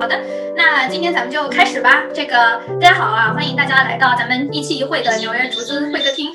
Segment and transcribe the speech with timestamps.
[0.00, 0.18] 好的，
[0.56, 2.04] 那今天咱们就开始吧。
[2.14, 2.34] 这个
[2.80, 6.30] 大家好啊，欢迎大家来到咱们一期一会的纽约竹子会客厅。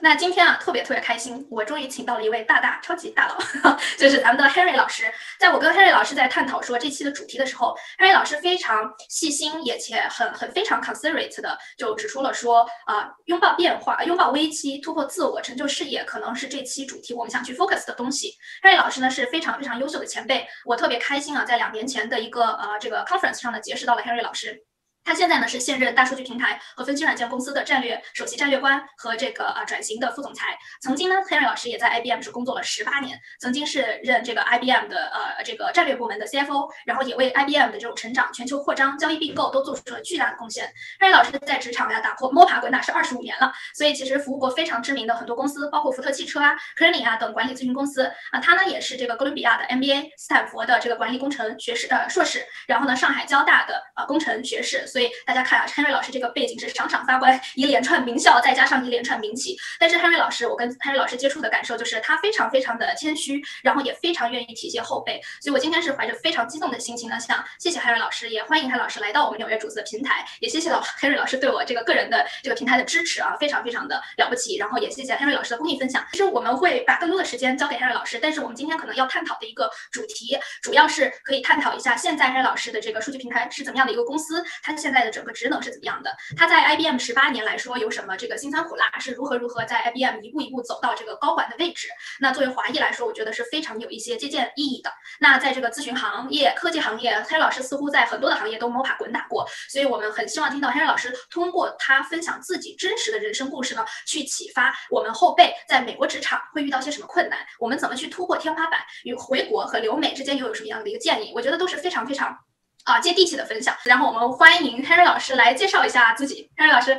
[0.00, 3.38] 那今天啊，特别特别开心，我终于请到了一位大大超级大佬，
[3.96, 5.04] 就是咱们的 Henry 老师。
[5.40, 18.34] 在我跟 Henry 老师在探讨说这期的主题的时候，Henry 老师非常细心，也且很很非常 considerate 的就指出了说，啊，拥抱变化，拥抱危机，突破自我，成就事业，可能是这期主题我们想去 focus 的东西。
[18.62, 24.62] Henry 老师呢是非常非常优秀的前辈，我特别开心啊，在两年前的一个呃这个 conference 上呢结识到了 Henry 老师。
[25.06, 30.58] 他现在呢是现任大数据平台和分析软件公司的战略首席战略官和这个呃转型的副总裁。
[30.82, 40.74] 曾经呢，Henry 老师也在 IBM 是工作了十八年，曾经是任这个 IBM 的呃这个战略部门的 CFO，然后也为 IBM 的这种成长、全球扩张、交易并购都做出了巨大的贡献。
[40.98, 48.40] Henry 老师在职场呀打破摸爬滚打是二十五年了，所以其实服务过非常知名的很多公司，包括福特汽车啊、科林啊等管理咨询公司啊。
[48.40, 54.84] 他呢也是这个哥伦比亚的 MBA、斯坦福的这个管理工程学士呃硕士，然后呢上海交大的呃工程学士。
[54.96, 59.54] 所以大家看啊，Henry 老师这个背景是场场发光，一连串名校，再加上一连串名企。
[59.78, 65.20] 但是 Henry 老师，我跟 Henry 老师接触的感受就是他非常非常的谦虚，然后也非常愿意体贴后辈。
[65.42, 74.56] 所以我今天是怀着非常激动的心情呢，想谢谢 Henry 老师，也欢迎 Henry 老师来到我们纽约主子的平台，也谢谢老 Henry 老师对我这个个人的这个平台的支持啊，非常非常的了不起。
[74.56, 76.02] 然后也谢谢 Henry 老师的公益分享。
[76.12, 86.16] 其实我们会把更多的时间交给 Henry 老师，但是我们今天可能要探讨的一个主题，主要是可以探讨一下现在 Henry 老师的这个数据平台是怎么样的一个公司，它现在的整个职能是怎么样的？
[86.36, 91.88] 他在 IBM 十八年来说有什么这个辛酸苦辣，是如何如何在 IBM 一步一步走到这个高管的位置？
[92.20, 94.92] 那作为华裔来说，我觉得是非常有一些借鉴意义的。
[95.18, 111.32] 那在这个咨询行业、科技行业黑老师似乎在很多的行业都摸爬滚打过，所以我们很希望听到黑老师通过他分享自己真实的人生故事呢，去启发我们后辈在美国职场会遇到些什么困难，我们怎么去突破天花板，与回国和留美之间又有什么样的一个建议？
[111.34, 112.38] 我觉得都是非常非常。
[112.86, 113.74] 啊，接地气的分享。
[113.84, 116.48] 然后我们欢迎 Henry 老师来介绍一下自己。
[116.56, 116.96] Henry 老师，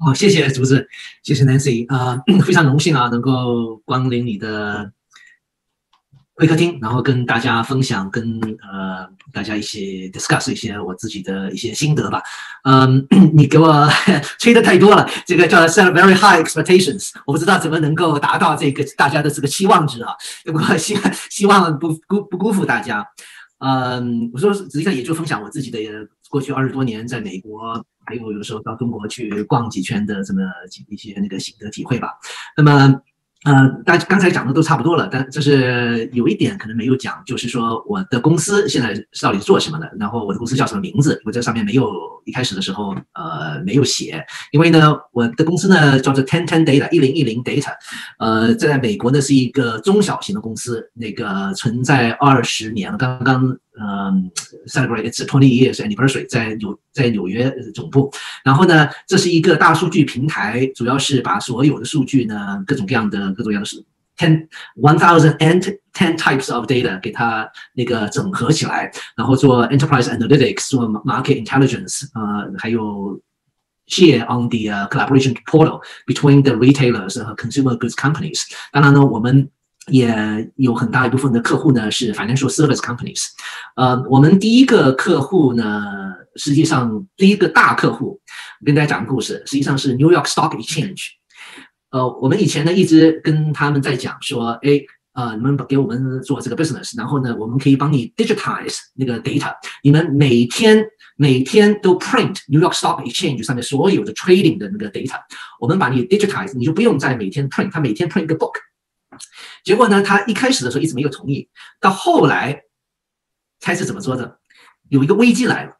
[0.00, 0.88] 好，谢谢竹子，
[1.22, 4.90] 谢谢 Nancy，啊， 非常荣幸啊，能够光临你的
[6.34, 12.22] 会客厅，然后跟大家分享，跟呃大家一起 discuss 一些我自己的一些心得吧。
[12.64, 13.06] 嗯，
[13.36, 13.86] 你给我
[14.40, 20.14] 吹的太多了，这个叫 set very high expectations，我不知道怎么能够达到这个大家的这个期望值啊。
[20.46, 23.06] 不过希希望不辜不辜负大家。
[23.64, 25.78] 嗯，我说实际上也就分享我自己的
[26.28, 27.74] 过去二十多年在美国，
[28.04, 30.42] 还有有时候到中国去逛几圈的这么
[30.88, 32.08] 一些那个心得体会吧。
[32.56, 33.00] 那么。
[33.44, 41.90] 呃，大刚才讲的都差不多了，但就是有一点可能没有讲，就是说我的公司现在到底做什么的，然后我的公司叫什么名字，我这上面没有
[42.24, 47.72] 一开始的时候呃没有写，因为呢我的公司呢叫做 Ten Ten Data 一零一零 Data，
[48.18, 53.58] 呃在美国呢是一个中小型的公司，那个存在二十年了，刚刚。
[53.80, 54.30] 嗯
[54.66, 58.12] ，celebrate its twenty years anniversary，在纽在纽约总部。
[58.44, 63.68] 然后呢，这是一个大数据平台，主要是把所有的数据呢，各种各样的各种各样的
[64.18, 64.46] ten
[64.76, 73.18] one thousand and ten types of data 给它那个整合起来，然后做 enterprise analytics，做 market intelligence，呃，还有
[73.88, 78.42] share on the collaboration portal between the retailers 和 consumer goods companies。
[78.70, 79.50] 当然呢，我们。
[79.88, 80.14] 也
[80.54, 83.24] 有很大一部分的客户呢是 financial service companies，
[83.74, 85.82] 呃，我们第一个客户呢，
[86.36, 88.20] 实际上第一个大客户，
[88.64, 91.02] 跟大家讲个故事，实际上是 New York Stock Exchange，
[91.90, 94.80] 呃，我们以前呢一直跟他们在讲说，哎，
[95.14, 105.18] 呃，你们给我们做这个 business，然后呢，我们可以帮你 digitize 那个 data，你们每天每天都 print New York Stock Exchange 上面所有的 trading 的那个 data，
[105.58, 108.52] 我们把你 digitize，你就不用再每天 print，他每天 print 一个 book。
[109.62, 111.48] 结果呢，他一开始的时候一直没有同意，
[111.80, 112.62] 到后来，
[113.60, 114.38] 猜是怎么做的？
[114.88, 115.76] 有一个危机来了，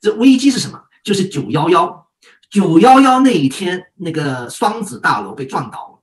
[0.00, 0.84] 这危机是什么？
[1.02, 2.08] 就是九幺幺，
[2.50, 6.02] 九幺幺那一天，那个双子大楼被撞倒了。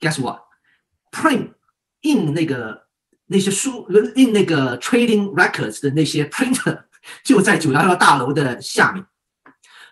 [0.00, 1.54] Guess what？Print
[2.02, 2.86] 印那个
[3.26, 6.84] 那些书，印那个 Trading Records 的那些 printer
[7.24, 9.04] 就在九幺幺大楼的下面，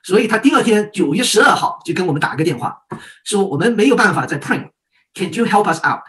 [0.02, 2.82] 所以他第二天九月十二号就跟我们打个电话，
[3.24, 4.70] 说我们没有办法再 print。
[5.14, 6.02] Can you help us out？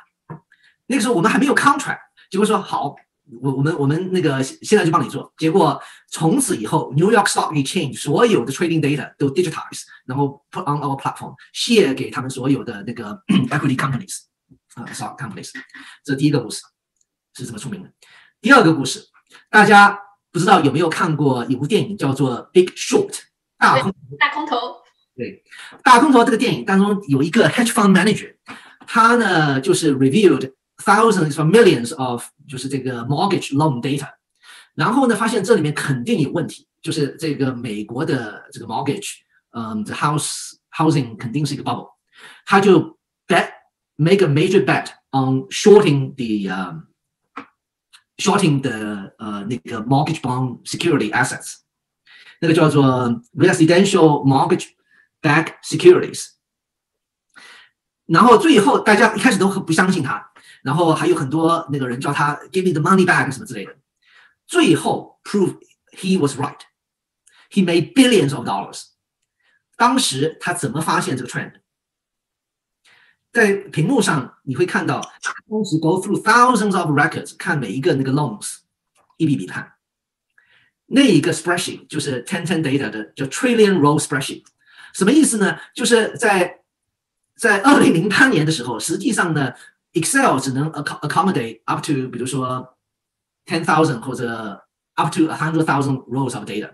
[0.94, 1.98] 那个时候我们还没有 contract，
[2.30, 2.96] 结果说好，
[3.42, 5.34] 我我们我们那个现在就帮你做。
[5.38, 5.82] 结果
[6.12, 13.20] 从此以后，New York Stock Exchange 所有的 trading data 都 digitize，然后 put on our platform，share 给他们所有的那个
[13.50, 14.20] equity companies
[14.76, 15.50] 啊，stock companies。
[16.04, 16.62] 这第一个故事
[17.34, 17.90] 是怎么出名的？
[18.40, 19.04] 第二个故事，
[19.50, 20.00] 大家
[20.32, 23.10] 不知道有没有看过一部电影叫做《Big Short》
[23.58, 24.58] 大空大空头。
[25.16, 25.44] 对，
[25.84, 28.36] 大空头这个电影当中有一个 hedge fund manager。
[28.86, 30.52] 他呢，就是 reviewed
[30.85, 34.09] thousands or millions of 就是这个 mortgage loan data，
[34.75, 39.17] 然后呢，发现这里面肯定有问题，就是这个美国的这个 mortgage，
[39.51, 41.91] 嗯，the house housing 肯定是一个 bubble，
[42.47, 43.51] 他就 bet
[43.97, 46.83] make a major bet on shorting the、um,
[48.19, 51.57] shorting the 呃、uh, 那个 mortgage bond security assets，
[52.41, 52.85] 那个叫做
[53.37, 54.69] residential mortgage
[55.21, 56.29] back securities。
[58.07, 60.31] 然后最后大家一开始都不相信他，
[60.64, 63.76] 然后还有很多那个人叫他 give me the money back 什么之类的。
[64.48, 65.60] 最后 prove
[65.92, 66.60] he was right.
[67.52, 68.86] He made billions of dollars.
[69.76, 71.54] 当时他怎么发现这个 trend？
[73.32, 75.02] 在屏幕上你会看到，
[75.50, 78.58] 当时 go through thousands of records，看每一个那个 loans，
[79.18, 79.74] 一笔笔看。
[80.86, 84.44] 那一个 spreadsheet 就是 ten ten data 的叫 trillion row spreadsheet，
[84.94, 85.58] 什么意思呢？
[85.74, 86.62] 就是在
[87.36, 89.52] 在二零零八年的时候，实际上呢
[89.93, 92.77] ，Excel 只能 accommodate up to 比如说
[93.47, 94.65] ten thousand 或者
[94.95, 96.71] up to a hundred thousand rows of data。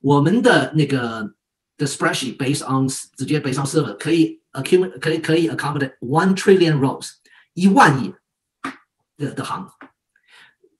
[0.00, 1.34] 我们的那个
[1.76, 7.10] 的 spreadsheet based on 直接 based on server 可以 accumulate 可以可以 accommodate one trillion rows
[7.54, 8.14] 一万亿
[9.16, 9.68] 的的行，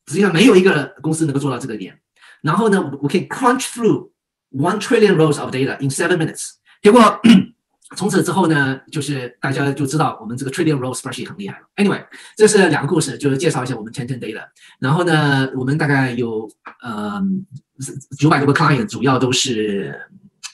[0.07, 2.01] 实际上没有一个公司能够做到这个点。
[2.43, 4.11] 然后呢，我可以 crunch through
[4.53, 6.53] one trillion rows of data in seven minutes。
[6.81, 7.21] 结果
[7.96, 11.66] 从此之后呢，就是大家就知道我们这个 trillion row spreadsheet 很厉害了。
[11.76, 12.04] Anyway，
[12.36, 14.42] 这是两个故事，就是介绍一下我们 ten ten data。
[14.80, 16.50] 然后呢，我们大概有
[16.82, 17.22] 呃
[18.18, 19.96] 九百多个 client，主要都是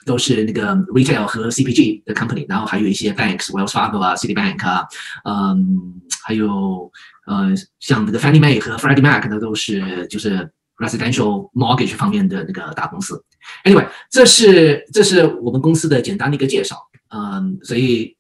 [0.05, 4.85] 都是那个 retail 和 CPG 的 company，然后还有一些 banks，Wells Fargo 啊，Citibank 啊，
[5.23, 6.91] 嗯，还有
[7.27, 13.23] 呃像这个 Fannie Mae 和 Freddie Mac 呢，都是就是 residential mortgage 方面的那个大公司。
[13.63, 16.75] Anyway，这是这是我们公司的简单的一个介绍。
[17.13, 18.15] 嗯，所以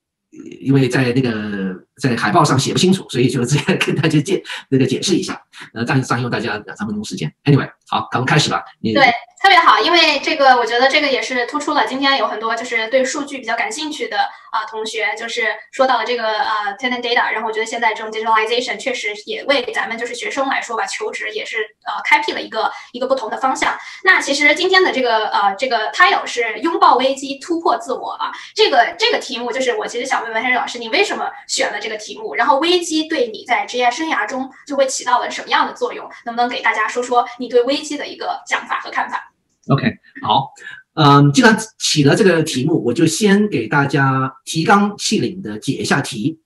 [0.61, 5.41] 因为在那个在海报上写不清楚，所以就直接 跟大家解那个解释一下，
[5.73, 7.31] 呃，占占用大家两三分钟时间。
[7.45, 8.63] Anyway，好，咱们开始吧。
[8.81, 9.05] 你对，
[9.41, 14.17] 特别好，因为这个我觉得这个也是突出了今天有很多就是对数据比较感兴趣的
[14.51, 23.77] 啊同学，就是说到了这个呃 tenant data，然后我觉得现在这种 digitalization 确实也为咱们就是学生来说吧，求职也是呃开辟了一个一个不同的方向。
[24.03, 32.35] 那其实今天的这个呃这个 title 是拥抱危机，突破自我啊，这个这个题目就是我其实想问问 Henry 老师，你为什么选了这个题目？
[32.35, 36.09] 然后危机对你在职业生涯中就会起到了什么样的作用？
[36.25, 39.33] 能不能给大家说说你对危机的一个想法和看法
[39.67, 39.85] ？OK，
[40.23, 40.51] 好，
[40.93, 46.41] 嗯，既然起了这个题目，我就先给大家提纲挈领的解一下题。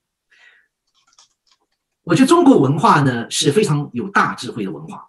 [2.02, 5.08] 我觉得中国文化呢是非常有大智慧的文化，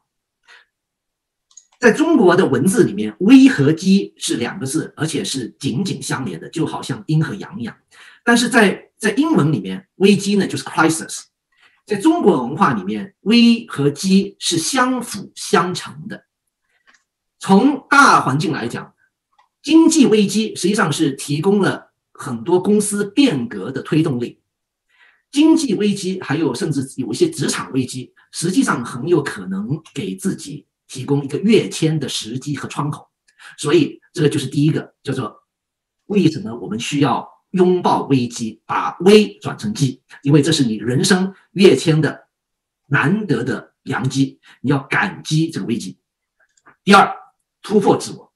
[1.80, 7.78] 在中国的文字里面，危和机是两个字，而且是紧紧相连的，就好像阴和阳一样。
[8.24, 11.26] 但是在在英文里面，危机呢就是 crisis，
[11.88, 16.26] 在中国文化里面，危和机是相辅相成的。
[17.40, 18.94] 从大环境来讲，
[19.64, 24.42] 经济危机实际上是提供了很多公司变革的推动力。
[25.32, 33.08] 经济危机还有甚至有一些职场危机，实际上很有可能给自己提供一个跃迁的时机和窗口。
[33.58, 35.44] 所以这个就是第一个，叫做
[36.08, 37.26] 为什么我们需要
[37.58, 42.28] 拥抱危机，把危转成机，因为这是你人生跃迁的
[42.86, 46.00] 难得的良机，你要感激这个危机。
[46.86, 47.14] 第二。
[47.64, 48.32] 突破自我，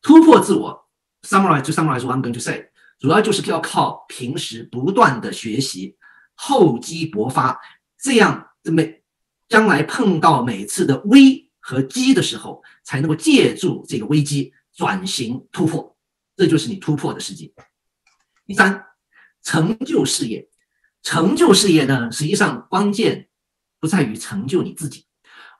[0.00, 0.88] 突破自我
[1.22, 5.96] ，summarize 就 summarize what I'm going to say，主要就是要靠平时不断的学习，
[6.36, 7.58] 厚积薄发，
[7.98, 9.02] 这样每
[9.48, 15.96] 将来碰到每次的危和机的时候，才能够借助这个危机转型突破，
[16.36, 17.52] 这就是你突破的时机。
[18.46, 18.84] 第三，
[19.42, 20.48] 成就事业，
[21.02, 23.28] 成就事业呢，实际上关键
[23.80, 25.04] 不在于成就你自己，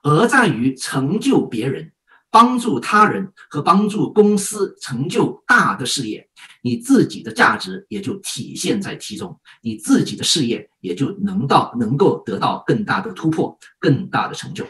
[0.03, 1.91] 而在于成就别人。
[2.29, 6.27] 帮助他人和帮助公司成就大的事业，
[6.61, 14.67] 你自己的价值也就体现在其中，你自己的事业也就能到能够得到更大的突破、更大的成就。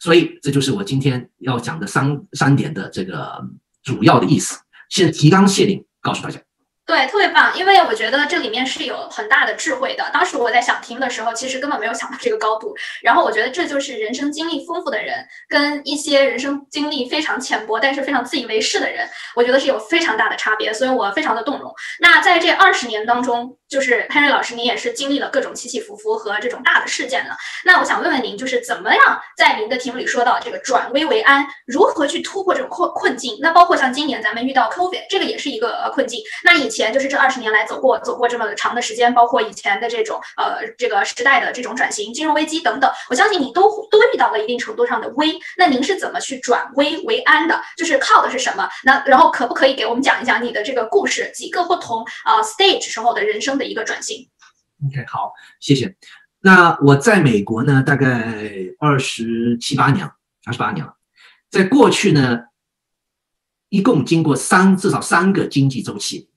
[0.00, 3.40] 所以，这就是我今天要讲的三三点的这个
[3.84, 4.58] 主要的意思。
[4.90, 6.42] 现提纲挈领告诉大家。
[6.86, 10.08] 对，特别棒，因为我觉得这里面是有很大的智慧的。
[10.12, 12.72] 当时我在想题目的时候，其实根本没有想到这个高度。
[13.02, 20.72] 然后我觉得这就是人生经历丰富的人，跟一些人生经历非常浅薄但是非常自以为是的人，我觉得是有非常大的差别。
[20.72, 21.74] 所以我非常的动容。
[21.98, 27.36] 那在这二十年当中，就是潘瑞老师，你也是经历了各种起起伏伏和这种大的事件了。
[27.64, 33.36] 那我想问问您，就是怎么样在您的题目里说到这个转危为安，如何去突破这种困困境？
[33.40, 36.22] 那包括像今年咱们遇到 COVID，这个也是一个困境。
[36.44, 36.75] 那以前。
[36.76, 45.38] 前就是这二十年来走过走过这么长的时间，包括以前的这种呃这个时代的这种转型、金融危机等等，我相信你都都遇到了一定程度上的危。
[45.56, 47.60] 那您是怎么去转危为安的？
[47.76, 48.68] 就是靠的是什么？
[48.84, 54.28] 那然后可不可以给我们讲一讲你的这个故事，几个不同啊 stage 时候的人生的一个转型
[54.86, 55.96] ？OK，好，谢谢。
[56.40, 58.38] 那我在美国呢，大概
[58.78, 60.08] 二十七八年，
[60.44, 60.94] 二十八年了。
[61.50, 62.40] 在过去呢，
[63.68, 66.28] 一共经过三至少三个经济周期。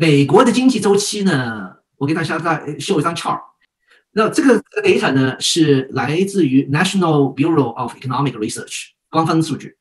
[0.00, 3.40] 美国的经济周期呢，我给大家再秀一张 chart。
[4.12, 9.76] 那这个 data 呢是来自于 National Bureau of Economic Research 官方数据。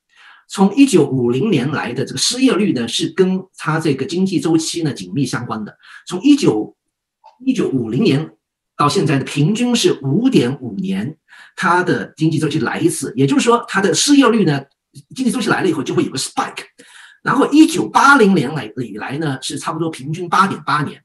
[0.49, 5.77] 从一九五零年来的这个失业率呢，是跟它这个经济周期呢紧密相关的。
[6.07, 6.75] 从一九
[7.45, 8.31] 一九五零年
[8.75, 11.15] 到现在的平均是五点五年。
[11.55, 14.63] 它的经济周期来一次，也就是说，它的失业率呢，
[15.15, 16.63] 经济周期来了以后就会有个 spike，
[17.23, 21.03] 然后一九八零年来以来呢是差不多平均八点八年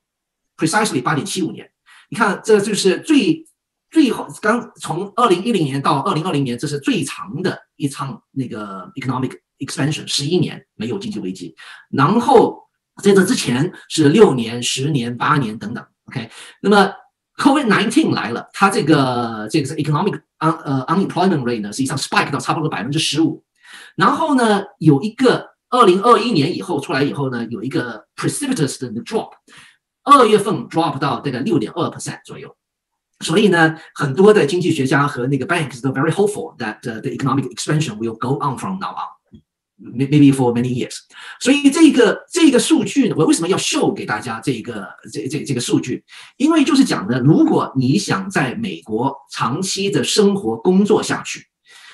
[0.57, 1.71] ，precisely 八点七五年。
[2.11, 3.47] 你看，这就是最
[3.90, 11.54] 最后刚从二零一零年到二零二零年，这是最长的一场那个 economic expansion，十一年没有经济危机。
[11.90, 12.62] 然后
[13.02, 15.85] 在这之前是六年、十年、八年等等。
[16.07, 16.92] OK，那么。
[17.38, 23.42] Covid nineteen 来了，它这个这个是 economic un 呃 unemployment rate 呢，实际上 spike 到差不多百分之十五。
[23.97, 29.31] 然后呢，有一个二零二一年以后出来以后呢，有一个 precipitous 的 drop，
[30.05, 32.55] 二月份 drop 到大概六点二 percent 左右。
[33.21, 39.09] 所以呢，很多的经济学家和那个 banks 都 very hopeful that the economic expansion will go on from now on。
[39.85, 40.99] maybe for many years，
[41.41, 46.05] 所以这个这个数据呢，我为什么要 show 给大家这个这这这个数据？
[46.37, 51.49] 因为就是讲呢，如果你想在美国长期的生活工作下去，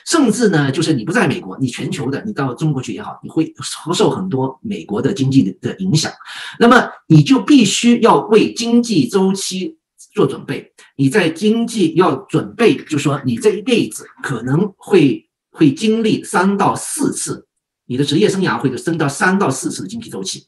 [0.09, 3.53] 甚至呢，就是你不在美国，你全球的，你到中国去也好，你会
[3.93, 6.11] 受很多美国的经济的影响。
[6.59, 9.77] 那么你就必须要为经济周期
[10.15, 10.73] 做准备。
[10.97, 17.47] 你在经济要准备，就说你这一辈子可能会会经历三到四次。
[17.85, 20.47] 你的职业生涯会升到三到四次的经济周期，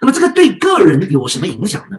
[0.00, 1.98] 那么这个对个人有什么影响呢？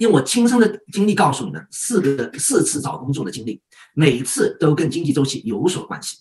[0.00, 3.60] 因为我亲身的经历告诉你们，四个四次找工作的经历，
[3.94, 6.18] 每次都跟经济周期有所关系。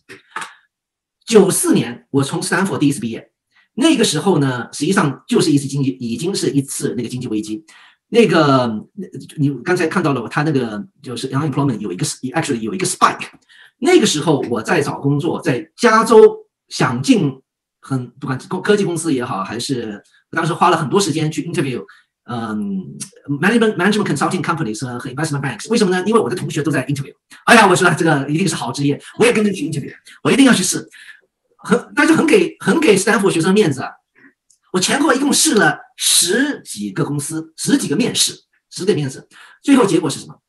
[1.25, 3.31] 九四年我从斯坦福第一次毕业，
[3.73, 7.65] 那个时候呢，实际上就是一次经济，已经是一次那个经济危机。
[8.07, 8.87] 那个
[9.37, 13.27] 你刚才看到了，他那个就是 unemployment 有一个 actually 有一个 spike。
[13.79, 17.39] 那个时候我在找工作，在加州想进。
[17.85, 20.01] 很不管科技公司也好，还是
[20.31, 21.83] 当时花了很多时间去 interview，
[22.25, 25.69] 嗯，management management consulting companies 和 investment banks。
[25.69, 26.03] 为什么呢？
[26.07, 27.13] 因为我的同学都在 interview。
[27.45, 30.87] 哎呀，我说这个一定是好职业，我也跟着去 interview，我一定要去试。
[31.57, 33.91] 很，但是很给很给斯坦福学生面子啊。
[34.71, 38.33] 我前后一共试了十几个公司，十几个面试，
[38.69, 39.27] 十个面试，
[39.61, 40.39] 最后结果是什么？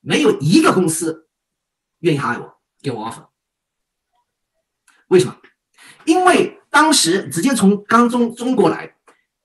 [0.00, 1.28] 没有一个公司
[2.00, 2.52] 愿意 hire 我，
[2.82, 3.26] 给我 offer。
[5.08, 5.36] 为什么？
[6.04, 8.93] 因为当时直接从刚中中国来，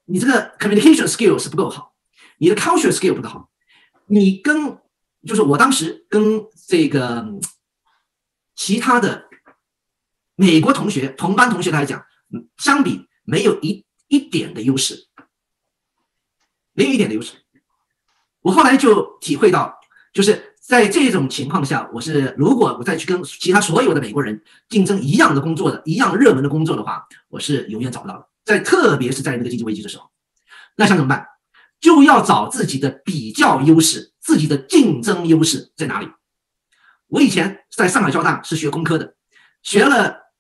[0.10, 1.94] 你这个 communication skill 是不够好，
[2.40, 3.50] 你的 culture skill 不够好，
[4.08, 4.78] 你跟
[5.26, 7.26] 就是我当时跟这个
[8.56, 9.30] 其他的
[10.36, 12.04] 美国同学同班同学来讲，
[12.58, 15.08] 相比没有一一点的优势，
[16.74, 17.34] 没有一点的优势。
[18.42, 19.80] 我后来就体会到，
[20.14, 20.48] 就是。
[20.70, 28.29] 在这种情况下，我是如果我再去跟其他所有的美国人竞争一样的工作的一样热门的工作的话，我是永远找不到的。
[28.50, 30.10] 在特别是在那个经济危机的时候，
[30.76, 31.28] 那想怎么办？
[31.80, 36.10] 就要找自己的比较优势，自己的竞争优势在哪里？
[37.10, 39.16] 我以前在上海交大是学工科的，
[39.62, 40.32] 学了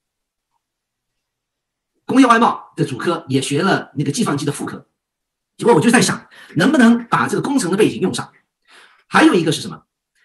[2.05, 4.87] 工业外贸的主科，也学了那个计算机的副科。
[5.55, 8.33] 结果我就在想，能不能把这个工程的背景用上？
[9.07, 9.83] 还有一个是什么？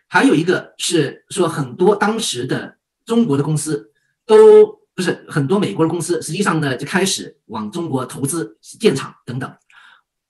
[0.09, 3.93] 还有一个是说，很多当时的中国的公司
[4.25, 9.57] 都不是很多美国的公司，实际上呢就开始往中国投资建厂等等。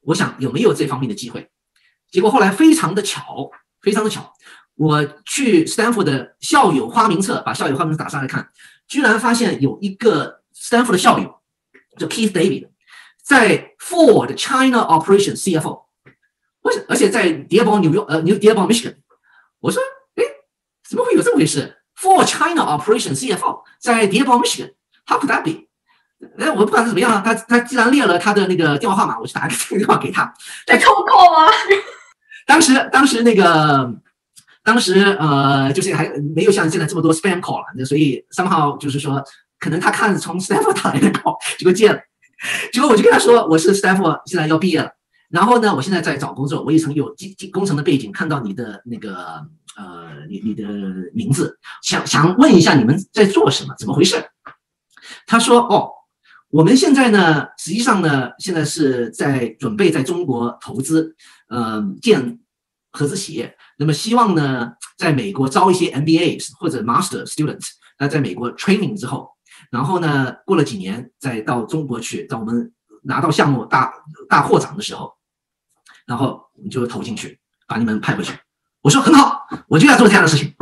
[0.01, 1.51] 我想有没有这方面的机会？
[2.11, 4.33] 结果后来非常的巧，非常的巧，
[4.77, 8.51] 我去斯坦福的校友花名册，把校友花名册打上来看，
[8.87, 11.43] 居然发现有一个斯坦福的校友
[11.99, 12.69] 叫 Keith David，
[13.23, 15.85] 在 Ford China Operation CFO，
[16.63, 18.97] 而且而且在迪尔堡纽约呃纽迪尔堡 Michigan。
[19.61, 19.83] 我说，
[20.17, 20.23] 哎，
[20.89, 25.67] 怎么会有这么回事？For China Operation CFO 在 d e a r b o r Michigan，How could that be？
[26.39, 30.33] 哎，我不管是怎么样啊，他他既然列了他的那个电话号码，我就打个电话给他。
[30.67, 31.51] 在抽空吗？
[32.47, 33.95] 当时当时那个
[34.63, 39.23] 当时呃，就是还没有像现在这么多 spam call 了，所以三号就是说，
[39.59, 41.99] 可能他看从 Stanford 打来的 call 结果接了。
[42.73, 44.91] 结果我就跟他说，我是斯坦福现在要毕业了，
[45.31, 50.65] 然后呢，我现在在找工作，我也曾有工工程的背景，看到你的那个呃，你你的
[51.13, 54.25] 名字，想想问一下你们在做什么，怎么回事？
[55.27, 55.91] 他说，哦，
[56.51, 61.15] 我们现在呢，实际上呢，现在是在准备在中国投资，
[61.49, 62.39] 呃，建
[62.93, 67.61] 合资企业，那么希望呢，在美国招一些 MBA 或者 Master Student，
[67.99, 69.33] 那在美国 training 之后。
[69.71, 73.93] 然后呢，过了几年，再到中国去，到我们拿到项目大
[74.29, 75.13] 大扩展的时候，
[76.07, 78.33] 然后我们就投进去，把你们派过去。
[78.83, 79.34] 我说很好，
[79.69, 80.55] 我就要做这样的事情，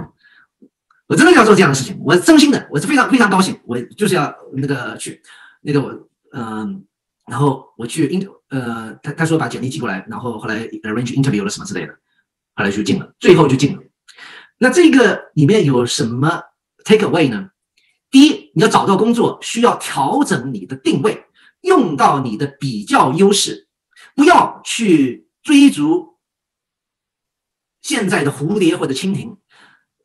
[1.07, 5.21] 我真的要做这样的事情，我真心的，我是非常非常高兴，我就是要那个去，
[5.61, 6.85] 那个我嗯，
[7.27, 11.93] 然后我去 inter 呃，他他说把简历寄过来，然后后来 arrange interview 了什么之类的，
[12.55, 13.83] 后来就进了，最后就进了。
[14.59, 16.41] 那这个里面有什么
[16.85, 17.49] take away 呢？
[18.11, 21.25] 第一，你要找到工作，需要调整你的定位，
[21.63, 23.67] 用到你的比较优势，
[24.15, 26.12] 不要去追逐
[27.83, 29.37] 现在的蝴蝶或者蜻蜓，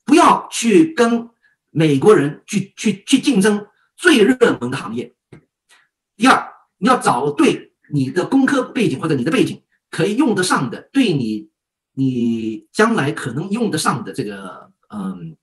[0.03, 1.29] 不要去跟
[1.71, 3.65] 美国人去去去竞争
[3.95, 5.15] 最热门的行业。
[6.17, 11.49] 第二，你要找对你的工科背景或者你的背景可以用得上的，对你
[11.93, 15.37] 你将来可能用得上的这个嗯。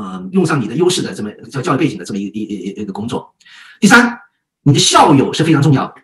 [0.00, 3.34] 嗯，用上你的优势的这么叫教育背景的这么一一一一个工作。
[3.80, 4.16] 第三，
[4.62, 5.94] 你的校友是非常重要的，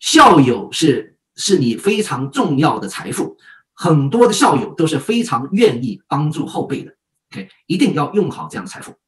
[0.00, 3.36] 校友是是你非常重要的财富。
[3.76, 6.96] 很多的校友都是非常愿意帮助后辈的。
[7.30, 8.98] OK，一定要用好这样的财富。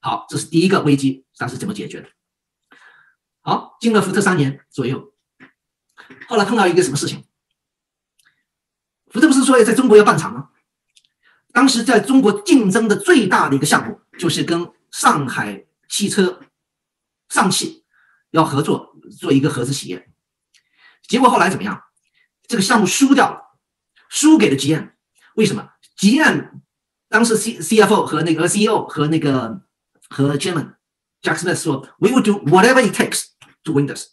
[0.00, 2.08] 好，这是第一个危机，它是怎么解决的？
[3.42, 5.12] 好，进了福特三年左右，
[6.26, 7.24] 后来碰到一个什么事情？
[9.08, 10.50] 福特不是说要在中国要办厂吗？
[11.52, 16.40] 当时在中国竞争的最大的一个项目，就是跟上海汽车
[17.28, 17.84] 上汽
[18.30, 20.10] 要合作做一个合资企业。
[21.02, 21.82] 结果后来怎么样？
[22.46, 23.49] 这个项目输掉了，
[24.10, 24.90] 输给了 GM。
[25.36, 26.50] 为什么？GM
[27.08, 29.62] 当时 C CFO 和那个 CEO 和那个
[30.10, 30.74] 和 Chairman
[31.22, 33.28] Jack Smith 说：“We will do whatever it takes
[33.64, 34.08] to win this.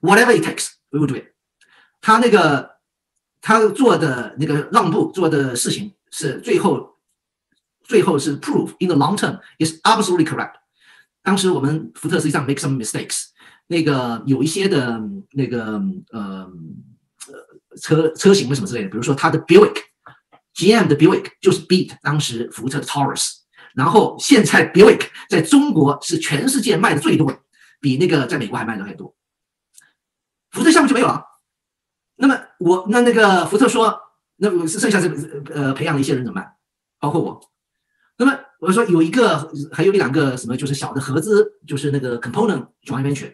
[0.00, 1.32] Whatever it takes, we will do it。”
[2.00, 2.76] 他那个
[3.40, 5.92] 他做的那个让步做的事情。
[6.16, 7.00] 是最后，
[7.82, 10.52] 最后是 prove in the long term is absolutely correct。
[11.24, 13.30] 当时我们福特实际上 make some mistakes，
[13.66, 15.00] 那个有一些的
[15.32, 15.82] 那个
[16.12, 16.48] 呃
[17.80, 23.30] 车车型为什么之类的，比如说它的 Buick，GM 的 Buick 就是 beat 当时福特的 Taurus，
[23.74, 27.38] 然后现在 Buick 在中国是全世界卖的最多的，
[27.80, 29.14] 比那个在美国还卖的还多，
[30.50, 31.22] 福特项目就没有了。
[32.16, 34.00] 那么我那那个福特说。
[34.36, 36.54] 那剩下这个呃培养的一些人怎么办？
[36.98, 37.40] 包括我。
[38.18, 43.32] 那么我说有一个，还有一两个什么，就是小的合资，就是那个 component joint venture，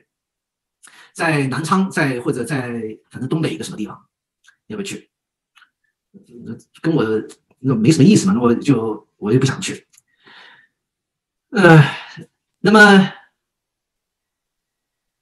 [1.14, 3.98] 在南昌，在或者在反正东北一个什么地方，
[4.70, 5.10] 要不要去？
[6.80, 7.04] 跟我
[7.58, 9.86] 那没什么意思嘛，那我就我也不想去。
[11.50, 11.84] 呃，
[12.60, 12.98] 那么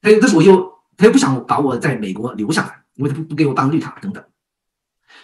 [0.00, 4.22] 他但是我又他又不想把我在美国留下来，因为他不不给我办绿卡等等。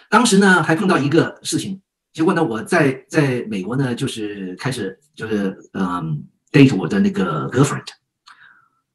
[0.09, 7.87] 当时呢，还碰到一个事情，结果呢，我在在美国呢，就是开始就是嗯，date 我的那个 girlfriend。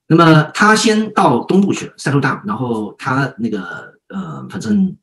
[0.07, 4.97] 那么他先到东部去了，settle down，然后他那个呃，反正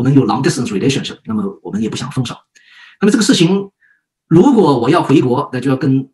[0.00, 2.34] 我们有 long distance relationship，那么我们也不想分手。
[3.02, 3.70] 那么这个事情，
[4.28, 6.10] 如果我要回国，那就要跟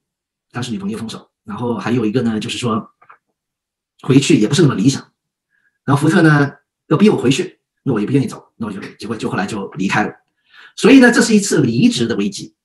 [0.51, 1.31] 当时女朋友分手。
[1.45, 2.91] 然后还有一个呢，就是说
[4.03, 5.13] 回去也不是那么理想。
[5.85, 6.51] 然后福特呢
[6.89, 7.61] 要逼我回去。
[7.85, 10.13] 那我也不愿意走，那我就结果就后来就离开了。
[10.75, 12.57] 所以呢，这是一次离职的危机，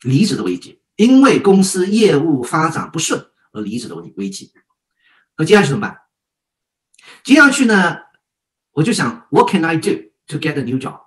[0.00, 4.50] 离职的危机，因为公司业务发展不顺而离职的危危机。
[5.36, 5.98] 那接下去怎么办？
[7.22, 7.98] 接下去呢，
[8.76, 9.90] 我就想，What can I do
[10.26, 11.00] to get a new job？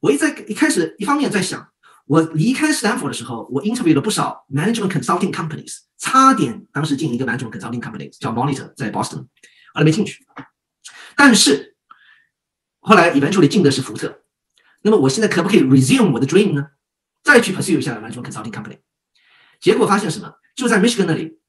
[0.00, 1.66] 我一在一开始一方面在想，
[2.04, 9.20] 我离开斯坦福的时候，我 interview 了不少 management consulting companies，差点当时进一个 management consulting company 叫 Monitor，在 Boston，
[9.72, 10.24] 后来没进去，
[11.16, 11.74] 但是。
[12.80, 14.20] 后来 eventually 进的是福特，
[14.82, 16.68] 那么我现在可不可以 resume 我的 dream 呢？
[17.24, 18.78] 再去 pursue 一下 management consulting company？
[19.58, 20.34] 结果发现什么？
[20.54, 21.40] 就在 Michigan 那里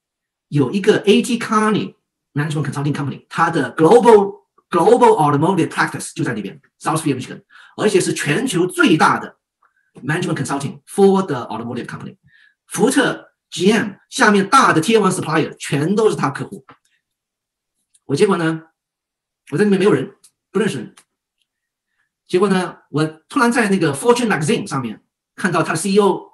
[0.47, 1.93] 有一个 AT Kearney
[2.33, 4.36] management consulting company，它的 global
[4.69, 7.43] global automotive practice 就在那边 Southfield Michigan，
[7.77, 9.37] 而且是全球最大的
[10.03, 12.17] management consulting for the automotive company。
[12.67, 16.65] 福特 GM 下面大的 Tier One supplier 全都是他客户。
[18.05, 18.63] 我结果呢，
[19.51, 20.13] 我在那边没有人，
[20.51, 20.93] 不认识人。
[22.27, 25.01] 结果呢，我突然在那个 Fortune Magazine 上面
[25.35, 26.33] 看到他的 CEO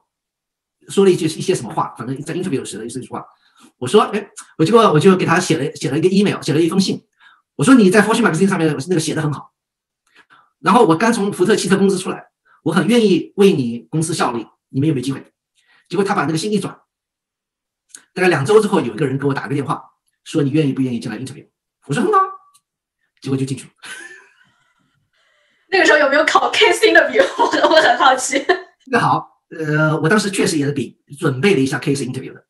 [0.90, 3.24] 说了一句一些什么话，反正在 interview 时的一句话，
[3.78, 7.04] 我说，哎，我结果我就给他写了写了一个 email，写了一封信。
[7.56, 9.54] 我说你在 Fortune Magazine 上面那个写的很好，
[10.60, 12.26] 然后我刚从福特汽车公司出来，
[12.64, 15.24] 我很愿意为你公司效力，你们有没有机会？
[15.88, 16.80] 结果他把那个信一转，
[18.14, 19.84] 大概两周之后，有一个人给我打个电话，
[20.24, 21.48] 说你愿意不愿意进来 interview？
[21.86, 22.20] 我说很好，
[23.22, 23.72] 结果就进去了。
[25.70, 27.24] 那个时候有没有考 case interview？
[27.38, 28.44] 我我很好奇。
[28.88, 32.46] 那好，呃，我当时确实也是比准备了一下 case interview 的，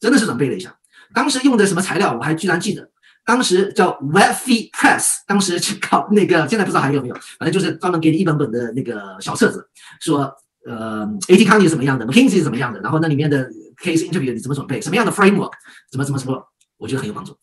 [0.00, 0.76] 真的是准备了一下。
[1.14, 2.90] 当时用的什么材料，我还居然记得。
[3.26, 9.68] 当时叫 Webfeed Press，当时去考那个，现在不知道还有没有，反正就是专门给你一本本的那个小册子，
[10.00, 10.32] 说
[10.64, 13.50] 呃，AT Company 是怎么样的，McKinsey 是怎么样的，然后那里面的
[13.82, 15.50] case interview 你怎么准备，什么样的 framework，
[15.90, 16.40] 怎么怎么怎么，
[16.78, 17.36] 我觉得很有帮助。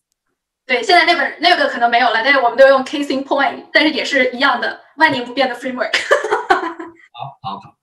[0.65, 2.86] 对，现在那本那个可能没有了，但是我们都用 in
[3.26, 5.91] point，但是也是一样的万年不变的 framework。
[7.12, 7.76] 好好好，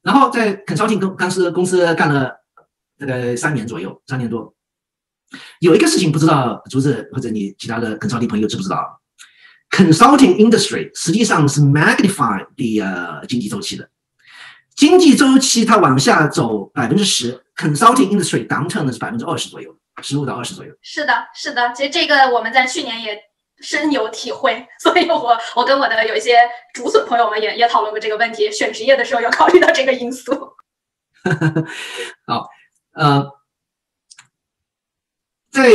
[0.00, 2.34] 然后在 consulting 公公司公司干了
[2.98, 4.54] 大概三年左右，三年多。
[5.60, 9.00] 有一个事情不知道竹子或者你其他的 consulting 朋友知不知道
[9.70, 13.88] ？consulting industry 实际上是 magnify the 呃经济周期的，
[14.74, 20.72] 经济周期它往下走百分之十，consulting industry downturn 呢是百分之二十左右，十五到二十左右。
[20.82, 23.18] 是的，是的，其实这个我们在去年也
[23.60, 26.36] 深有体会， 所以我我跟我的有一些
[26.74, 30.32] 竹笋朋友们也也讨论过这个问题，选职业的时候要考虑到这个因素。
[32.26, 32.48] 好，
[32.94, 33.41] 呃。
[35.52, 35.68] 在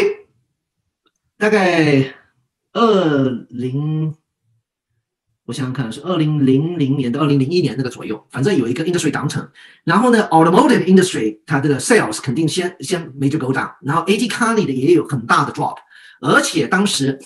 [1.37, 2.15] 大概
[2.73, 4.11] 二零，
[5.45, 9.47] 我想想看，是二零零零年到二零零一年那个左右，反正有一个 industry 当成。
[9.83, 15.77] 然后呢，automotive industry 它这个 sales 肯定先先 major go down，然后 AT c o n n y 的也有很大的 drop，
[16.21, 17.19] 而且当时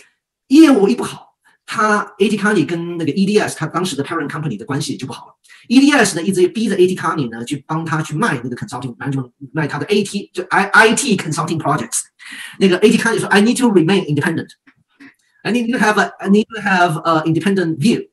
[0.47, 5.35] 业务一不好，它 AT c o n n y 跟那个 EDS 它当时的 parent company 的关系就不好了。
[5.70, 12.00] EDS 呢一直逼着 AT Company 呢去帮他去卖那个 consulting management，卖他的 AT 就 I IT consulting projects。
[12.58, 14.48] 那个 AT Company 说，I need to remain independent.
[15.42, 18.08] I need to have a I need to have a independent view.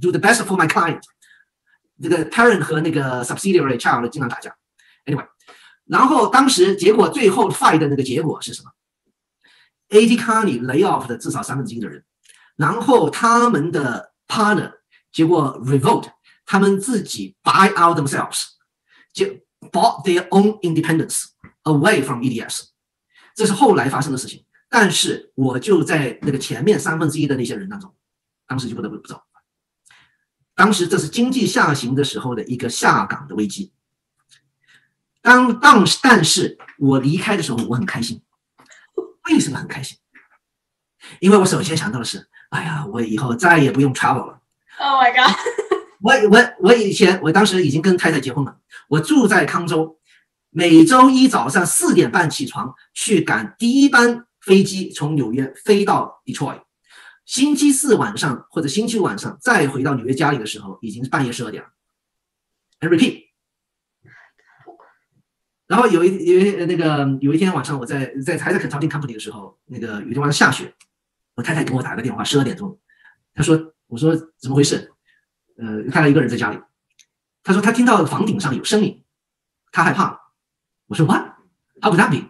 [0.00, 1.02] Do the best for my client.
[2.02, 4.56] 这个 parent 和那个 subsidiary child 经常打架。
[5.06, 5.26] Anyway，
[5.86, 8.70] 然后当时结果最后 fight 的那个结果是什么？
[9.90, 12.02] AT Company lay off 的至少三分之一的人，
[12.56, 14.72] 然后他们的 partner
[15.12, 16.06] 结果 revolt，
[16.47, 18.45] 他们自己 buy out themselves，
[19.13, 19.25] 就
[19.69, 21.25] bought their own independence
[21.63, 22.69] away from EDS。
[23.35, 27.93] 这是后来发生的事情，但是我就在那个前面三分之一的那些人当中，
[28.47, 29.21] 当时就不得不走。
[30.55, 33.71] 当时这是经济下行的时候的一个下岗的危机。
[35.21, 38.21] 当当时但是我离开的时候，我很开心。
[39.25, 39.97] 为什么很开心？
[41.19, 44.41] 因为我首先想到的是，哎呀，我以后再也不用 travel 了。
[44.79, 45.35] Oh my god！
[46.07, 49.99] 我我我以前我当时已经跟太太结婚了，我住在康州。
[50.49, 56.61] 每周一早上四点半起床去赶第一班飞机从纽约飞到 Detroit，
[57.25, 61.69] 星期四晚上或者星期五晚上再回到纽约家里的时候已经是半夜十二点了。
[62.79, 63.25] Repeat。
[65.67, 70.73] 然后有一有一那个有一天晚上我在在还在 consulting company 的时候，那个有一天晚上下雪，
[71.35, 72.79] 我太太给我打个电话，十二点钟，
[73.35, 74.93] 她说我说怎么回事？
[75.57, 76.59] 呃，看到一个人在家里，
[77.43, 79.03] 他说他听到房顶上有声音，
[79.71, 80.19] 他害怕了。
[80.87, 81.23] 我说 What？
[81.81, 82.29] 他不 happy。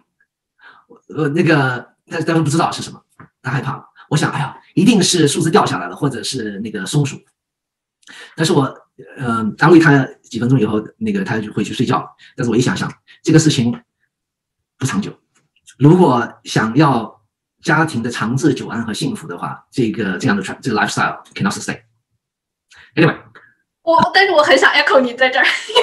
[0.86, 3.02] 我呃那个但但是不知道是什么，
[3.42, 3.86] 他害怕。
[4.08, 7.20] 我想，哎呀，一定是树枝掉下来了，或者是那个松鼠。
[8.34, 8.62] 但是我
[9.18, 12.08] 呃安慰他几分钟以后，那个他就回去睡觉。
[12.34, 12.90] 但是我一想想，
[13.22, 13.70] 这个事情
[14.78, 15.12] 不长久。
[15.78, 17.22] 如果想要
[17.60, 21.82] 家庭的长治久安和幸福的话，这个这样的这个 lifestyle cannot sustain。
[23.82, 25.82] 我但是我很想 echo 你在这儿， 因为。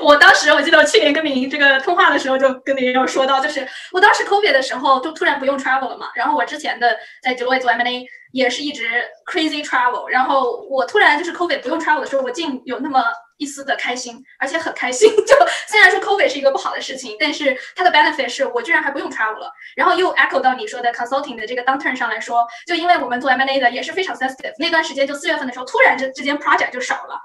[0.00, 6.08] 我当时我记得我去年跟您这个通话的时候，就跟您有说到，就是我当时 COVID 的时候，就突然不用 travel 了嘛。
[6.14, 8.88] 然后我之前的在 Deloitte 做 M&A 也是一直
[9.30, 10.06] crazy travel。
[10.08, 13.02] 然后我突然就是 COVID 不用 travel 的时候，我竟有那么。
[13.40, 15.08] 一丝的开心，而且很开心。
[15.24, 15.32] 就
[15.68, 19.48] 虽然说 COVID 是一个不好的事情，但是它的 benefit 是我居然还不用 travel 了。
[19.76, 27.16] 然后又 echo 到你说的 consulting 的这个 downturn 上来说，就因为我们做 M&A 的也是非常 sensitive，那段时间就四月份的时候，突然之之间 project 就少了。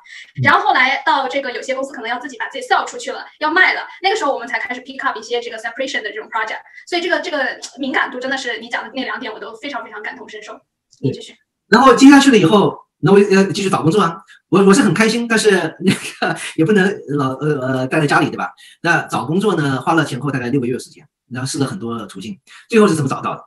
[0.43, 6.59] 然后后来到这个有些公司可能要自己把自己 sell 出去了，要卖了，那个时候我们才开始 pick up 一些这个 separation 的这种 project。
[6.85, 10.59] 所以这个这个敏感度真的是你讲的那两点，我都非常非常感同身受。
[11.03, 11.35] 你继续。
[11.67, 12.81] 然后接下去了以后。
[13.05, 14.15] 那我要继续找工作啊，
[14.47, 15.91] 我我是很开心，但是那
[16.31, 18.49] 个也不能老呃呃待在家里，对吧？
[18.81, 22.39] 那找工作呢，花了前后大概六个月时间，然后试了很多途径，
[22.69, 23.43] 最后是怎么找到的？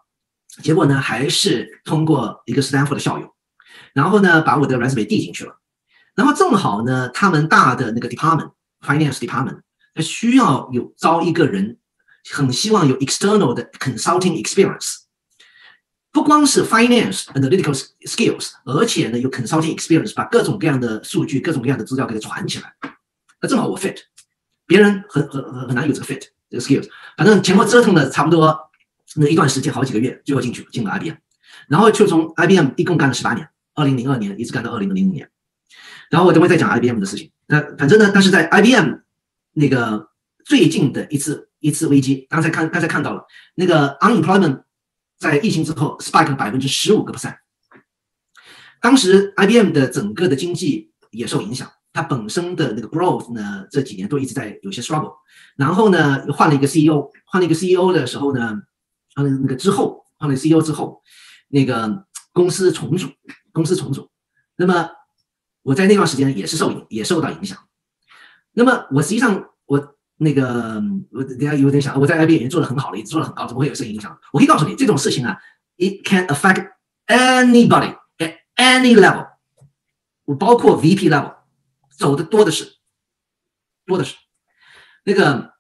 [0.63, 3.35] 结果呢，还是通过一个斯坦福的校友，
[3.95, 5.55] 然后呢，把我的 resume 递进去了，
[6.15, 8.51] 然后正好呢，他们大的那个 department
[8.85, 9.61] finance department，
[9.95, 11.79] 他需要有招一个人
[12.31, 15.06] 很希望有 external 的 consulting experience，
[16.17, 22.73] 不光是 finance analytical skills，而且呢有 consulting experience，把各种各样的数据、各种各样的资料给它传起来。
[23.43, 23.99] 那正好我 fit，
[24.65, 26.89] 别人很很很难有这个 fit 这个 skills。
[27.19, 28.59] 反正前后折腾了差不多
[29.17, 31.17] 那一段时间，好几个月，最后进去进了 IBM，
[31.69, 35.29] 然后就从 IBM 一共干了十八年，二零零二年一直干到二零零五年。
[36.09, 37.31] 然后我等会再讲 IBM 的事情。
[37.47, 38.95] 那反正呢，但是在 IBM
[39.53, 40.09] 那个
[40.47, 43.27] 最近的一次一次危机，刚才看刚才看到了
[43.57, 44.63] 那个 unemployment
[45.19, 47.37] 在疫情之后 spike 了百分之十五个 percent。
[48.81, 55.15] 当时 IBM 的整个的经济也受影响，它本身的那个 growth 呢这几年都一直在有些 struggle。
[55.57, 58.63] 然后呢，又换了一个 CEO，换了一个 CEO 的时候呢，
[59.15, 61.03] 换了那个之后换了 CEO 之后，
[61.49, 63.09] 那个公司重组，
[63.53, 64.11] 公司重组，
[64.57, 64.91] 那么。
[65.63, 67.59] 我在那段时间也是受影，也受到影响。
[68.53, 74.19] 那么我实际上我那个我等下有点想，我在 IBM 已经做的很好了，已经做的很高，怎么会有受影响？
[74.33, 75.37] 我可以告诉你，这种事情啊
[75.77, 76.71] ，it can affect
[77.07, 79.29] anybody at any level，
[80.25, 81.35] 我包括 VP level，
[81.97, 82.77] 走的多的是，
[83.85, 84.17] 多的是。
[85.05, 85.53] 那个，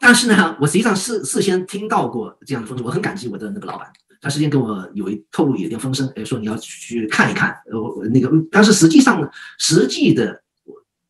[0.00, 3.92] 但是呢，我实际上事事先听到过这样的风声，我很感激我的那个老板。
[4.20, 9.28] 他事先跟我有一透露一点风声，哎，说你要去看一看，呃，那个，但是实际上
[9.58, 10.42] 实际的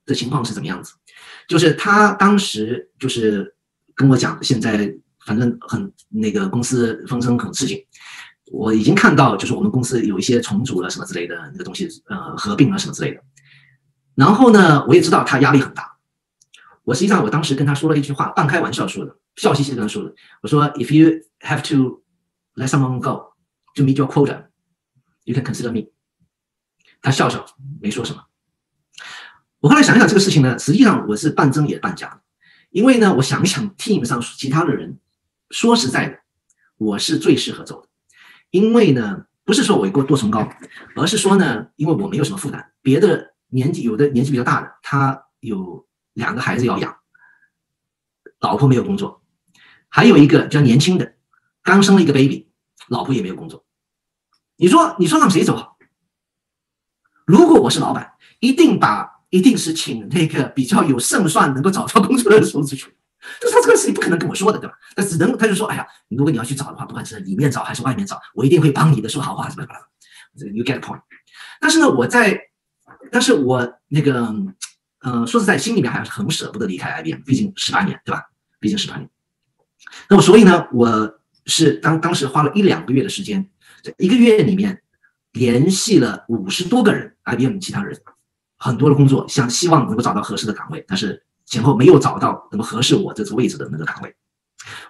[0.07, 0.95] 的情况是怎么样子？
[1.49, 3.55] 就是他当时就是
[3.95, 4.95] 跟我讲，现在
[5.27, 7.87] 反正很那个公司风声很刺激，
[8.51, 13.21] 我已经看到，就是我们公司有一些重组了什么之类的那个东西，呃，合并了什么之类的。
[14.15, 15.97] 然后呢，我也知道他压力很大。
[16.85, 22.01] 我实际上我当时跟他说了一句话，半开玩笑说的，笑嘻嘻跟他说的，我说：“If you have to。”
[22.55, 23.33] Let someone go
[23.77, 24.45] to meet your quota.
[25.25, 25.89] You can consider me.
[27.01, 27.47] 他笑笑，
[27.81, 28.23] 没说什么。
[29.63, 32.21] 我后来想一想这个事情呢，实际上我是半真也半假。
[32.71, 34.99] 因为呢，我想一想 team 上其他的人，
[35.51, 36.19] 说实在的，
[36.79, 37.89] 我是最适合走的。
[38.51, 40.49] 因为呢，不是说我过多崇高，
[40.97, 42.73] 而是说呢，因为我没有什么负担。
[42.83, 46.97] 别的年纪有的年纪比较大的，他有两个孩子要养，
[48.41, 49.23] 老婆没有工作，
[49.89, 51.15] 还有一个比较年轻的。
[51.63, 52.51] 刚生了一个 baby，
[52.89, 53.65] 老婆也没有工作，
[54.57, 55.79] 你说你说让谁走好？
[57.25, 62.85] 如果我是老板，一定把一定是请那个比较有胜算、能够找到工作的人送出去。
[63.41, 64.75] 就是他这个事情不可能跟我说的，对吧？
[64.95, 69.75] 他只能他就说：“哎呀，如果你要去找的话，不管是里面找还是外面找，我一定会帮你的，说好话什么什么。”
[70.39, 71.01] 这个 you get point。
[71.61, 72.39] 但是呢，我在，
[73.11, 74.35] 但是我那个，
[75.05, 78.23] 嗯，说实在，心里面还是很舍不得离开 IBM，毕竟十八年，对吧？
[78.61, 79.09] 毕竟十八年。
[80.09, 81.19] 那么所以呢，我。
[81.45, 83.51] 是当当时花了一两个月的时间，
[83.83, 84.81] 在一个月里面
[85.33, 88.01] 联系了五十多个人，IBM 其他人，
[88.63, 94.15] 很多的工作，想希望能够找到合适的岗位，但是前后没有找到能够合适我这个位置的那个岗位，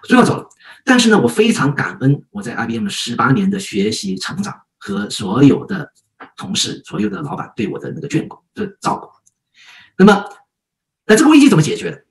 [0.03, 0.47] 最后走了。
[0.85, 5.91] 但是呢，我非常感恩我在 IBM 十八年的学习成长和所有的
[6.37, 9.09] 同事、所有的老板对我的那个眷顾的照顾。
[9.97, 10.23] 那么，
[11.05, 12.03] 那这个危机怎么解决的？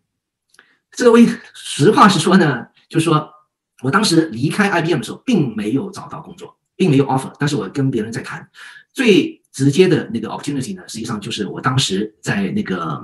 [0.90, 3.30] 这个危，实话实说呢，就是说。
[3.82, 7.32] 我当时离开 IBM 的时候，并没有找到工作，并没有 offer。
[7.36, 8.48] 但是我跟别人在谈，
[8.92, 13.00] 最直接的那个 opportunity 呢，实际上就是我当时在那个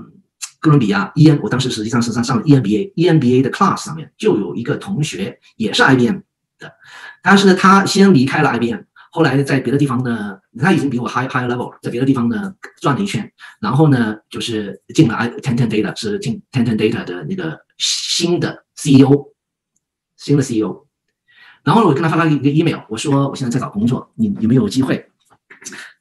[0.61, 6.19] 哥伦比亚 EM，我当时实际上是上上 EMBA，EMBA 的 class 上面就有一个同学也是 IBM
[6.59, 6.73] 的，
[7.23, 8.81] 但是呢，他先离开了 IBM，
[9.13, 13.31] 后来在别的地方呢，他已经比我 high high level，在别的地方呢转了一圈，
[13.61, 19.29] 然后呢，就是进了 I Ten Ten Data，是进 Ten Ten Data 的那个新的 CEO。
[20.21, 20.85] 新的 CEO，
[21.63, 25.09] 然后我跟他发了一个 email，我说我现在在找工作，你有没有机会？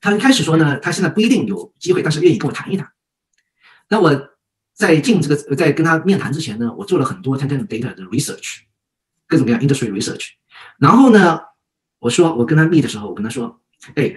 [0.08, 2.90] 他一开始说呢，他现在不一定有机会，但是愿意跟我谈一谈。
[3.90, 4.30] 那我
[4.74, 8.60] 在进这个，在跟他面谈之前呢，我做了很多 tenant Data 的 research，
[9.28, 10.30] 各种各样 industry research。
[10.80, 11.42] 然后呢，
[12.00, 13.60] 我说我跟他 meet 的时候，我跟他说，
[13.96, 14.16] 哎，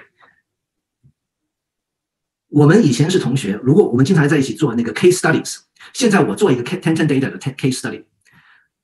[2.48, 5.58] 我们以前是同学，如果我们经常在一起做那个 case studies，
[5.92, 8.04] 现在我做一个 Ten Ten Data 的 case study。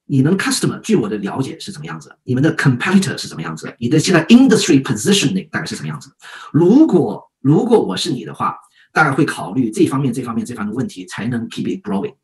[0.07, 2.17] 你们 customer 据我的了解是怎么样子？
[2.23, 3.75] 你们的 competitor 是怎么样子？
[3.79, 6.11] 你的现在 industry positioning 大概是什么样子？
[6.53, 8.57] 如果如果我是你的话，
[8.93, 12.15] 大概会考虑这方面、这方面、这方面的问题，才能 keep it growing。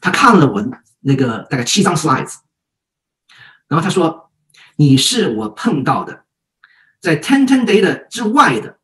[0.00, 0.62] 他看了我
[1.00, 2.34] 那个大概七张 slides，
[3.68, 4.30] 然后他说
[4.76, 6.24] ：“你是我碰到的
[7.00, 8.78] 在 ten ten data 之外的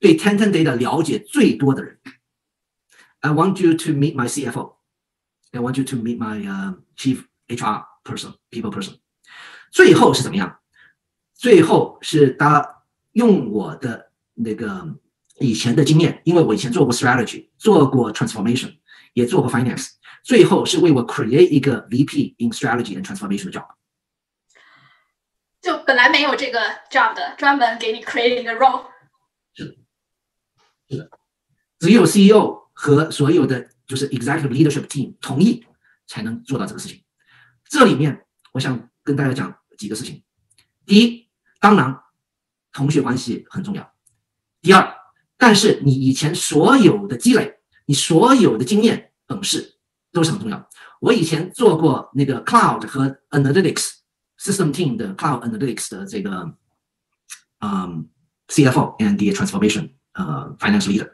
[0.00, 1.98] 对 ten ten data 了解最多的人。
[3.20, 4.76] I want you to meet my CFO。”
[5.51, 8.97] I want you to meet my uh chief HR person, people person。
[9.71, 10.59] 最后是怎么样？
[11.33, 14.95] 最后是他用我的那个
[15.39, 18.77] 以前的经验，因为我以前做过 strategy，做过 transformation，
[19.13, 19.91] 也做过 finance，
[20.23, 23.67] 最后是为我 create 一个 VP in strategy and transformation 的 job。
[25.61, 28.85] 就本来没有这个 job 的，专门给你 create 一个 role。
[29.53, 29.75] 是的，
[30.89, 31.09] 是的，
[31.79, 35.66] 只有 CEO 和所有的 就是 executive leadership team 同意
[36.06, 37.02] 才能做到这个事情。
[37.68, 40.22] 这里面我想跟大家讲几个事情。
[40.86, 41.98] 第一，当然
[42.72, 43.92] 同学关系很重要。
[44.62, 44.94] 第二，
[45.36, 49.80] 但是你以前所有的积累，你所有的经验、本事
[50.12, 50.68] 都是很重要。
[51.00, 53.96] 我以前做过那个 cloud 和 analytics。
[54.42, 56.56] System team 的 Cloud Analytics 的这个，
[57.58, 58.08] 嗯
[58.48, 61.12] ，CFO and the Transformation 呃 Finance Leader，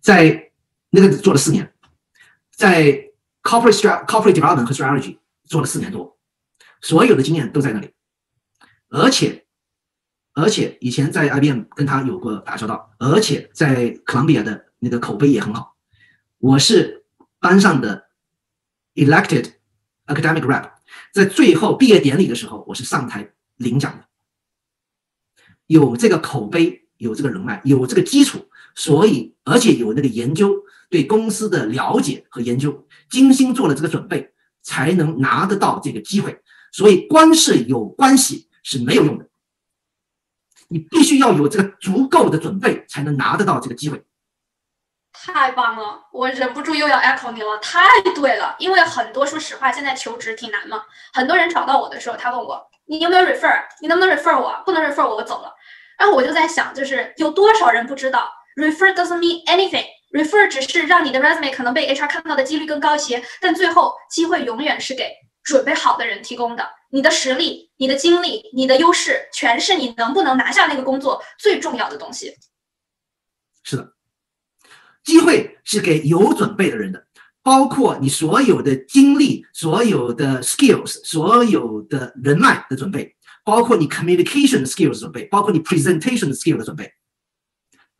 [0.00, 0.50] 在
[0.94, 1.72] 那个做了四年，
[2.50, 3.10] 在
[3.42, 6.18] Corporate Strat Corporate Development 和 Strategy 做了四年多，
[6.82, 7.90] 所有的经验都在那里，
[8.88, 9.46] 而且
[10.34, 15.76] 而且以前在 IBM 跟他有过打交道，而且在 Columbia 的那个口碑也很好，
[16.36, 17.06] 我是
[17.40, 18.08] 班上的
[18.94, 19.54] Elected
[20.06, 20.72] Academic Rep。
[21.10, 24.04] 在最后毕业典礼的时候，我是上台领奖的。
[25.66, 30.61] 有这个口碑，有这个人脉，有这个基础，所以而且有那个研究，
[30.92, 36.38] 对公司的了解和研究，精心做了这个准备，才能拿得到这个机会。
[36.70, 39.26] 所以光是有关系是没有用的，
[40.68, 44.04] 你必须要有这个足够的准备，才能拿得到这个机会。
[45.14, 47.80] 太棒了，我忍不住又要 echo 你了，太
[48.14, 48.54] 对了。
[48.58, 50.82] 因为很多，说实话，现在求职挺难嘛。
[51.14, 53.64] 很多人找到我的时候，他问我，你有没有 refer？
[53.80, 54.62] 你能不能 refer 我？
[54.66, 55.54] 不能 refer 我，我走了。
[55.98, 65.10] 然后我就在想，就是有多少人不知道 refer doesn't mean anything Refer 只是让你的 resume 可能被 HR 看到的几率更高一些，但最后机会永远是给
[65.42, 66.68] 准备好的人提供的。
[66.90, 72.36] 你的实力、你的经历、你的优势，全是你能不能拿下那个工作最重要的东西。
[73.62, 73.94] 是的。
[75.02, 77.06] 机会是给有准备的人的，
[77.42, 86.92] 包括你所有的经历、所有的 skills、所有的人脉的准备，包括你 communication skills 的准备，包括你 presentation skills 的准备，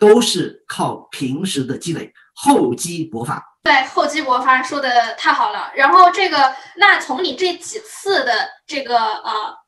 [0.02, 3.40] 都是靠平时的积累，厚积薄发。
[3.62, 5.70] 对，厚积薄发说的太好了。
[5.76, 9.62] 然后这个，那从你这几次的这个呃。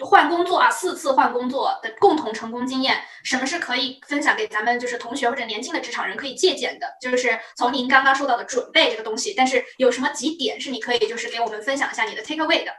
[0.00, 6.86] 换工作啊，四次换工作的共同成功经验，什么是可以分享给咱们就是同学或者年轻的职场人可以借鉴的？
[7.00, 12.70] 就是从您刚刚说到的准备这个东西，但是有什么几点是你可以就是给我们分享一下你的 take away 的？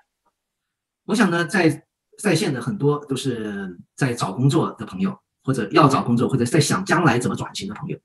[1.07, 1.83] 我想呢，在
[2.19, 7.97] 在线的很多都是在找工作的朋友，或者要找工作，或者在想将来怎么转型的朋友，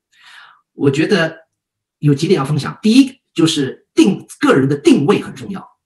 [0.71, 1.39] 我觉得
[1.99, 2.79] 有几点要分享。
[2.81, 5.77] 第一就是定个人的定位很重要。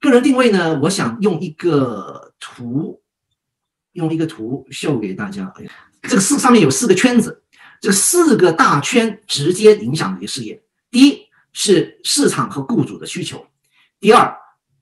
[0.00, 0.80] 个人定位呢？
[0.80, 3.00] 我想用一个图，
[3.92, 5.54] 用一个图秀给大家。
[6.02, 7.44] 这个四上面有四个圈子，
[7.80, 10.60] 这四个大圈直接影响你的事业。
[10.90, 11.20] 第一
[11.52, 13.46] 是市场和雇主的需求，
[14.00, 14.36] 第二，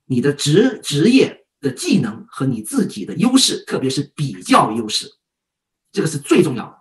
[0.07, 5.07] 你的职职业的技能和你自己的优势，特别是比较优势，
[5.95, 6.77] 这个是最重要的。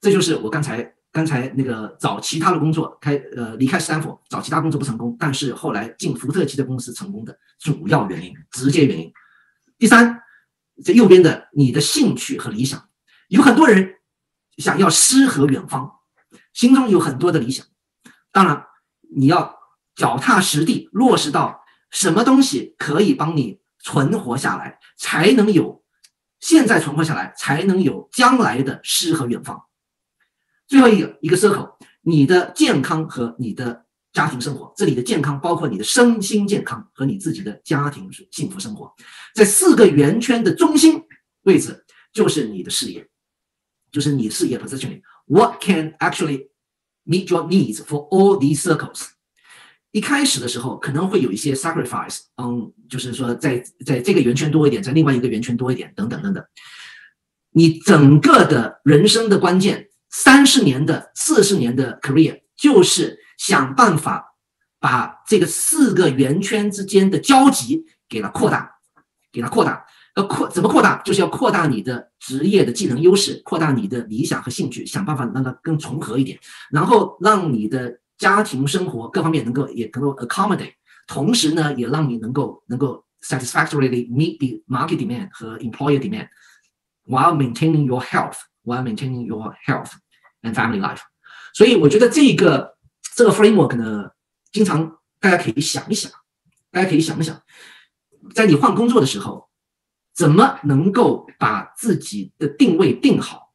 [0.00, 0.92] 这就是我刚才。
[1.12, 9.12] 刚才那个找其他的工作，开呃离开斯坦福找其他工作不成功，但是后来进福特汽车公司成功的主要原因，直接原因。
[9.76, 10.22] 第三，
[10.84, 12.88] 这右边的你的兴趣和理想，
[13.26, 13.96] 有很多人
[14.58, 15.90] 想要诗和远方，
[16.52, 17.66] 心中有很多的理想，
[18.30, 18.64] 当然
[19.16, 19.56] 你要
[19.96, 25.79] 脚踏实地落实到什么东西可以帮你存活下来，才能有
[26.40, 29.62] 现在存活下来，才能有将来的诗和远方。
[30.66, 38.92] 最后一个一个 circle，你的健康和你的家庭生活，这里的健康包括你的身心健康和你自己的家庭幸福生活，
[39.34, 41.02] 在四个圆圈的中心
[41.42, 43.06] 位置就是你的事业，
[43.92, 45.02] 就是你事业 positioning。
[45.26, 46.48] What can actually
[47.04, 49.08] meet your needs for all these circles？
[49.92, 56.44] 一开始的时候可能会有一些 sacrifice，嗯，就是说在在这个圆圈多一点，在另外一个圆圈多一点，等等等等。
[57.52, 59.88] 你整个的人生的关键。
[60.12, 64.34] 三十年的、四十年的 career，就是想办法
[64.80, 68.72] 把这个四个圆圈之间的交集给它扩大，
[69.30, 69.86] 给它扩大。
[70.16, 71.00] 要扩怎么扩大？
[71.04, 76.36] 就是要扩大你的职业的技能优势，扩大你的理想和兴趣，想办法让它更重合一点，
[76.72, 80.74] 然后让你的家庭生活各方面能够也能够 accommodate，
[81.08, 88.36] 同时呢，也让你能够能够 satisfactorily meet the market demand 和 employer demand，while maintaining your health。
[88.62, 89.92] while maintaining your health
[90.42, 91.00] and family life，
[91.54, 92.76] 所以我觉得这个
[93.16, 94.10] 这个 framework 呢，
[94.52, 96.12] 经常大家可以想一想，
[96.70, 97.42] 大家可以想一想，
[98.34, 99.48] 在你换工作的时候，
[100.14, 103.54] 怎么能够把自己的定位定好，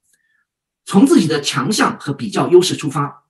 [0.85, 3.25] 从自己的强项和比较优势出发，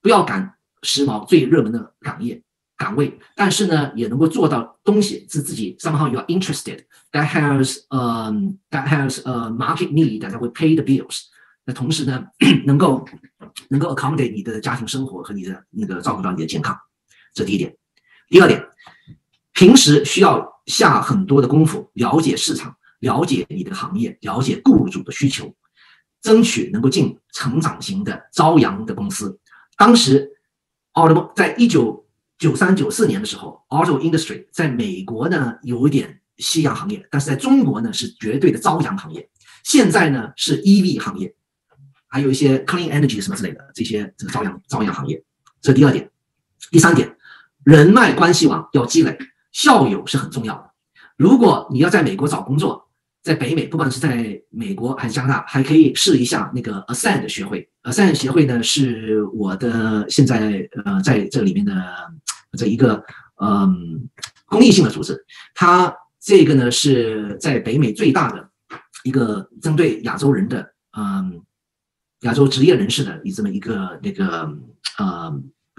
[0.00, 0.55] 不要赶
[0.86, 2.40] 时髦、最热门的岗业
[2.76, 10.74] 岗位，但是呢，也能够做到东西是自己 somehow you are interested that has um that has a market need that will pay
[10.74, 11.22] the bills。
[11.64, 12.24] 那同时呢，
[12.64, 13.04] 能够
[13.70, 16.78] 能够 accommodate 你的家庭生活和你的那个照顾到你的健康，
[17.34, 17.76] 这第一点。
[18.28, 18.64] 第二点，
[19.52, 25.52] 平时需要下很多的功夫，了解市场，了解你的行业，了解雇主的需求，
[26.20, 29.38] 争取能够进成长型的朝阳的公司。
[29.76, 30.30] 当时
[30.96, 32.04] ，auto 在一九
[32.36, 39.30] 九三九四年的时候，auto industry 在美国呢有一点夕阳行业，但是在中国呢是绝对的朝阳行业。
[39.62, 41.32] 现在呢是 EV 行业。
[42.08, 45.22] 还有一些 clean energy 什么之类的这些这个朝阳朝阳行业，
[45.60, 46.10] 这是第二点。
[46.70, 47.14] 第三点，
[47.64, 49.18] 人脉关系网要积累，
[49.52, 50.70] 校友是很重要的。
[51.16, 52.85] 如果你要在美国找工作，
[53.26, 57.68] 在北美，不管是在美国还是加拿大，还可以试一下那个 Ascend 学会。
[57.82, 61.74] Ascend 协会呢是我的现在呃在这里面的
[62.56, 63.04] 这一个
[63.42, 64.08] 嗯
[64.46, 68.48] 公益性的组织，它这个呢是在北美最大的
[69.02, 71.42] 一个针对亚洲人的嗯。
[72.20, 74.50] 亚洲职业人士的这么一个那个
[74.96, 75.30] 呃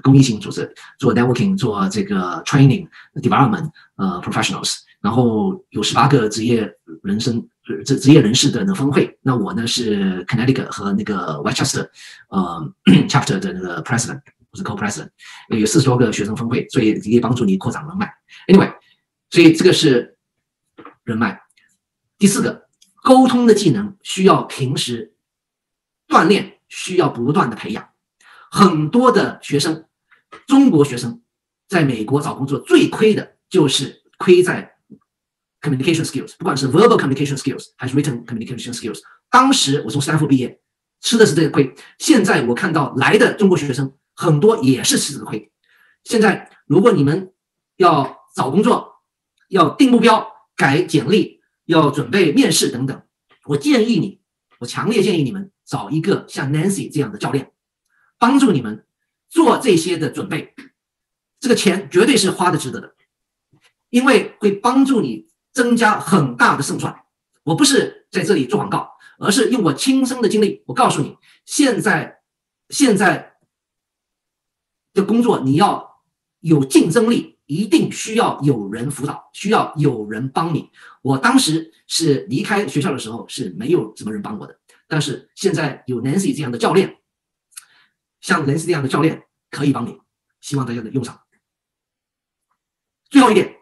[0.04, 4.78] 公益性组织，做 networking，做这个 training development，呃 professionals，
[5.08, 6.70] 然后有十八个职业
[7.02, 7.48] 人生
[7.86, 9.18] 职职业人士的那峰会。
[9.22, 11.88] 那我呢是 Connecticut 和那个 Westchester，
[12.28, 12.74] 呃
[13.08, 14.20] chapter 的那个 president，
[14.52, 15.08] 我是 co-president，
[15.58, 18.14] 有四十多个学生峰会，所以可以帮助你扩展人脉。
[18.50, 18.74] Anyway，
[19.30, 20.18] 所以这个是
[21.06, 21.42] 人脉。
[22.18, 22.68] 第四个，
[23.02, 25.14] 沟通的技能需要平时。
[26.10, 27.90] 锻炼需要不断的培养，
[28.50, 29.86] 很多的学生，
[30.48, 31.22] 中国学生，
[31.68, 34.77] 在美国找工作最亏的就是亏在
[35.62, 39.00] communication skills，不管是 verbal communication skills 还是 written communication skills。
[39.30, 40.60] 当时我从斯坦福毕业，
[41.02, 41.74] 吃的是这个亏。
[42.00, 45.52] 现在我看到来的中国学生很多也是吃这个亏。
[46.04, 47.34] 现在如果你们
[47.76, 49.02] 要找工作，
[49.50, 53.02] 要定目标、改简历、要准备面试等等，
[53.46, 54.22] 我建议你，
[54.60, 55.52] 我强烈建议你们。
[55.68, 57.52] 找一个像 Nancy 这样的教练，
[58.18, 58.86] 帮助你们
[59.28, 60.56] 做这些的准备，
[61.42, 62.96] 这个钱绝对是花的值得的，
[63.90, 65.28] 因为会帮助你
[65.58, 66.96] 增加很大的胜算。
[67.42, 72.22] 我不是在这里做广告，而是用我亲身的经历，我告诉你，现在
[72.70, 73.38] 现在
[74.94, 76.04] 的工作你要
[76.42, 80.70] 有竞争力，一定需要有人辅导，需要有人帮你。
[81.02, 84.60] 我当时是离开学校的时候是没有什么人帮我的。
[84.88, 87.00] 但是现在有 Nancy 这样的教练，
[88.22, 89.98] 像 Nancy 这样的教练可以帮你，
[90.40, 91.20] 希望大家能用上。
[93.10, 93.57] 最后一点，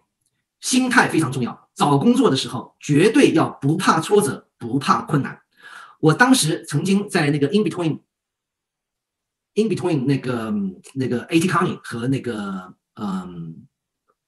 [0.65, 1.69] 心态非常重要。
[1.75, 5.39] 找工作的时候绝对要不怕挫折，不怕困难。
[5.99, 7.99] 我当时曾经在那个 In Between，In
[9.69, 10.51] Between 那个
[10.95, 13.67] 那个 AT c o n y 和那个嗯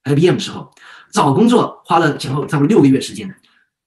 [0.03, 0.71] IBM 的时候，
[1.11, 3.35] 找工作花了前后差不多六个月时间，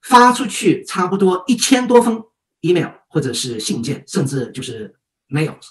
[0.03, 2.25] 发出去差不多一千多封
[2.63, 2.91] email。
[3.13, 4.95] 或者是信件，甚至就是
[5.31, 5.71] mails，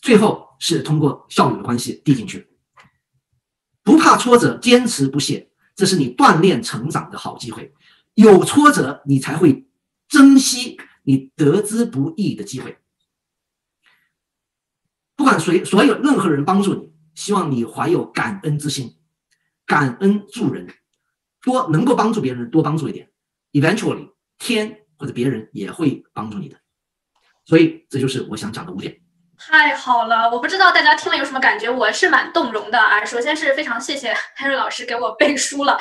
[0.00, 2.53] 最后是通过校友的关系递进去。
[3.84, 7.72] 不怕挫折，坚持不懈，这是你锻炼成长的好机会。
[8.14, 9.68] 有挫折，你才会
[10.08, 12.78] 珍惜你得之不易的机会。
[15.14, 18.96] 不管谁，所有任何人帮助你，希望你怀有感恩之心，
[19.64, 20.66] 感恩助人，
[21.40, 23.10] 多能够帮助别人，多帮助一点。
[23.52, 24.80] Eventually，天。
[24.96, 26.56] 或者别人也会帮助你的，
[27.44, 29.02] 所以这就是我想讲的五点。
[29.36, 33.04] 太好了，我不知道大家听了有什么感觉，我是蛮动容的啊。
[33.04, 35.78] 首先是非常谢谢 Henry 老师给我背书了，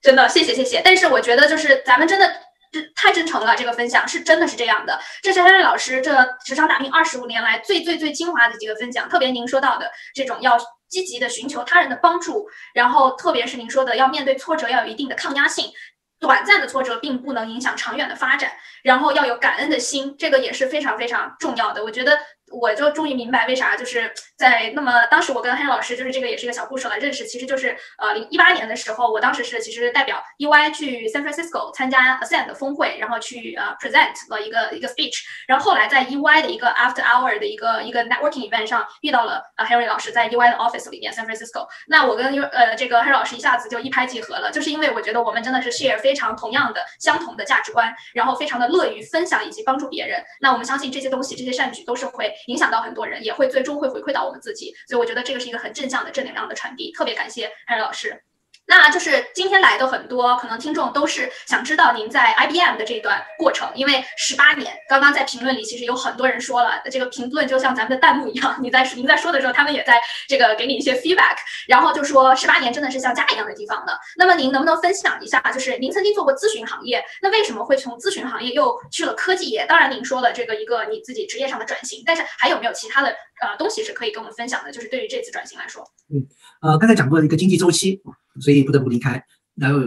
[0.00, 0.80] 真的谢谢谢谢。
[0.84, 2.32] 但是我觉得就是咱们真的
[2.70, 4.98] 这太真诚了，这个分享是真的是这样的。
[5.22, 10.56] 这是 Henry 老师这职场打拼二十五年来最最最精华的几个分享，特别您说到的这种要
[10.88, 15.72] 积极的寻求他人的帮助，然后特别是您说的要面对挫折要有一定的抗压性。
[16.20, 18.50] 短暂的挫折并不能影响长远的发展，
[18.82, 21.82] 然后要有感恩的心，这个也是非常非常重要的。
[21.82, 22.18] 我觉得。
[22.50, 38.04] 我就终于明白为啥，就是在那么当时我跟黑老师就是这个也是一个小故事了，认识其实就是呃零一八年的时候，我当时是其实代表 EY 去 San Francisco 参加 Ascend 的峰会，然后去呃 present 了一个一个 speech，然后后来在 EY 的一个 After Hour 的一个一个
[38.06, 52.32] networking event 上遇到了呃 Harry 老师在 EY 的 office 里面 San Francisco，那我跟呃这个 Harry 老师一下子就一拍即合了，就是因为我觉得我们真的是 share 非常同样的相同的价值观，然后非常的乐于分享以及帮助别人，那我们相信这些东西这些善举都是会。
[52.46, 56.92] 影响到很多人，也会最终会回馈到我们自己，所以我觉得这个是一个很正向的正能量的传递。
[56.92, 58.22] 特别感谢艾瑞老师。
[58.68, 69.98] 那就是今天来的很多可能听众都是想知道您在 IBM 的这段过程，因为十八年，刚刚在评论里其实有很多人说了，这个评论就像咱们的弹幕一样，你在您在说的时候，他们也在
[70.28, 73.92] 这个给你一些 feedback，然后就说十八年真的是像家一样的地方呢。
[74.18, 79.64] 那么您能不能分享一下，就是您曾经做过咨询行业，那为什么会从咨询行业又去了科技业？
[79.66, 83.08] 当然您说了这个一个你自己职业上的转型，但是还有没有其他的
[83.40, 84.70] 呃东西是可以跟我们分享的？
[84.70, 86.20] 就是对于这次转型来说，嗯，
[86.60, 88.02] 呃，刚才讲过一个经济周期。
[88.40, 89.22] 所以不得不离开，
[89.54, 89.80] 然后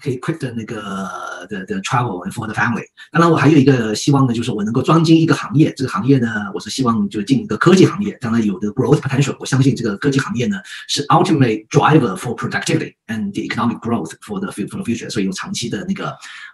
[0.00, 1.08] 可以 quit 的那个
[1.48, 2.84] 的的 travel for the family。
[3.10, 5.72] 当然，我还有一个希望呢，就是我能够专精一个行业。
[5.76, 8.16] 这个行业呢，我是希望就进一个科技行业。
[8.20, 9.36] 当然，有的 growth potential。
[9.40, 10.56] 我相信这个科技行业呢，
[10.88, 15.08] 是 ultimate driver for productivity and the economic growth for the for the future。
[15.08, 16.10] 所以有长期的那个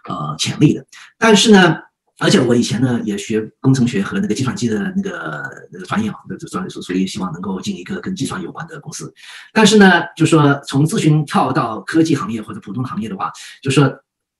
[0.07, 0.85] 呃潜力的。
[1.17, 1.77] 但是呢。
[2.21, 9.11] 而且我以前呢也学工程学和那个计算机的那个那个专业嘛，那专业所所以希望能够进一个跟计算有关的公司。
[9.51, 13.31] 但是呢，就说从咨询跳到科技行业或者普通行业的话，
[13.63, 13.91] 就说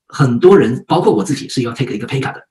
[0.07, 2.41] 很多人，包括我自己，是要 take 一个 pay cut 的，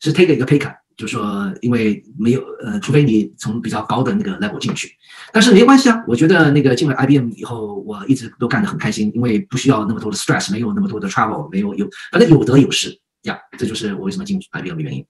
[0.00, 4.90] 是 take 一个 pay cut，就说因为没有呃，除非你从比较高的那个 level 进去，
[5.30, 6.02] 但是没关系啊。
[6.08, 12.98] 我觉得那个进了 IBM 以后，我一直都干得很开心，因为不需要那么多的 stress，没有那么多的 travel，没有有反正有得有失。
[13.22, 15.06] 呀，这就是我为什么进 IBM 的原因。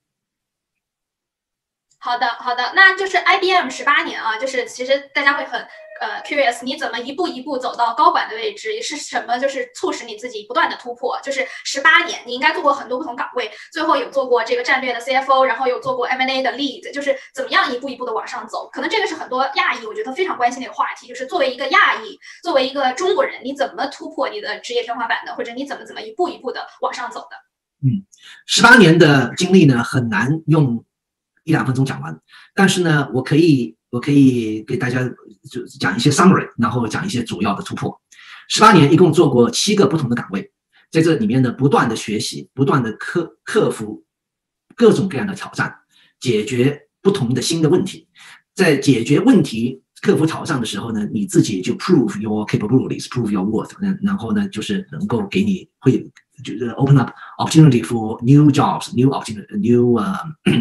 [2.02, 5.60] 好的，好的，那就是 IBM 十八年啊，就是其实大家会很
[6.00, 8.80] 呃 curious，你怎么一步一步走到高管的位置？
[8.80, 11.20] 是什么就是促使你自己不断的突破？
[11.22, 18.70] 就是十八年，你应该做过很多不同岗位，最后有做过这个战略的 CFO，然后有做过 M&A 的 lead，就是怎么样一步一步的往上走？
[18.72, 25.34] 可能这个是很多亚裔我觉得非常关心的一个话题，就是作为一个亚裔，作为一个中国人，你怎么突破你的职业天花板的？
[25.34, 27.36] 或者你怎么怎么一步一步的往上走的？
[27.82, 28.04] 嗯，
[28.46, 30.84] 十八年的经历呢，很难用
[31.44, 32.20] 一两分钟讲完。
[32.54, 35.02] 但是呢，我可以，我可以给大家
[35.50, 38.00] 就讲一些 summary，然后讲一些主要的突破。
[38.48, 40.52] 十八年一共做过七个不同的岗位，
[40.90, 44.04] 在这里面呢，不断的学习，不断的克克服
[44.76, 45.74] 各种各样的挑战，
[46.20, 48.08] 解决不同的新的问题。
[48.54, 53.72] 在解决问题、克服挑战的时候呢，你自己就 prove your capabilities，prove your worth。
[53.80, 56.10] 然然后呢，就是能够给你会。
[56.42, 60.00] 就是 open up opportunity for new jobs, new opportunity, new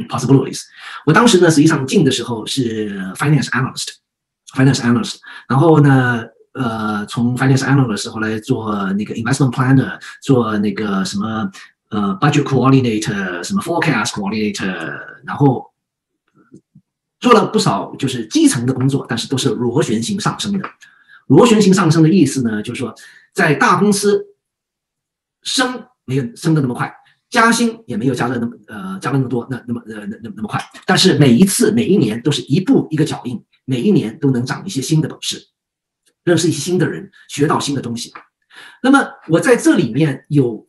[0.09, 0.59] possibilities。
[1.05, 5.19] 我当时呢，实际上进的时候是 finance analyst，finance analyst。
[5.47, 6.21] 然后呢，
[6.51, 11.49] 呃，从 finance analyst 后来做那个 investment planner，做那个什么
[11.91, 15.65] 呃 budget coordinator，什么 forecast coordinator，然后
[17.19, 20.69] 做了不少就是基层的工作，但是都是螺旋形上升的。
[21.27, 22.93] 螺旋形上升的意思呢，就是说
[23.33, 24.25] 在大公司。
[25.41, 26.93] 升没有升的那么快，
[27.29, 30.61] 加薪也没有加的那么呃加的那么多，那那么呃那那那么快。
[30.85, 35.41] 但是每一次每一年都是一步一个脚印，每一年都能长一些新的本事，
[36.25, 38.11] 认识一些新的人，学到新的东西。
[38.83, 40.67] 那么我在这里面有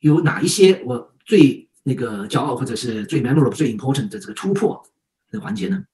[0.00, 4.80] 有哪一些我最那个骄傲或者是最 memorable 最 important 的这个突破
[5.30, 5.84] 的环节呢？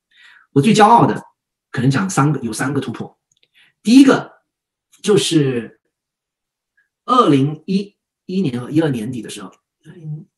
[0.53, 1.23] 我最骄傲的
[1.71, 3.19] 可能讲三个，有三个突破。
[3.83, 4.33] 第一个
[5.03, 5.81] 就是。
[7.07, 9.53] 二零一一年和一二年底的时候，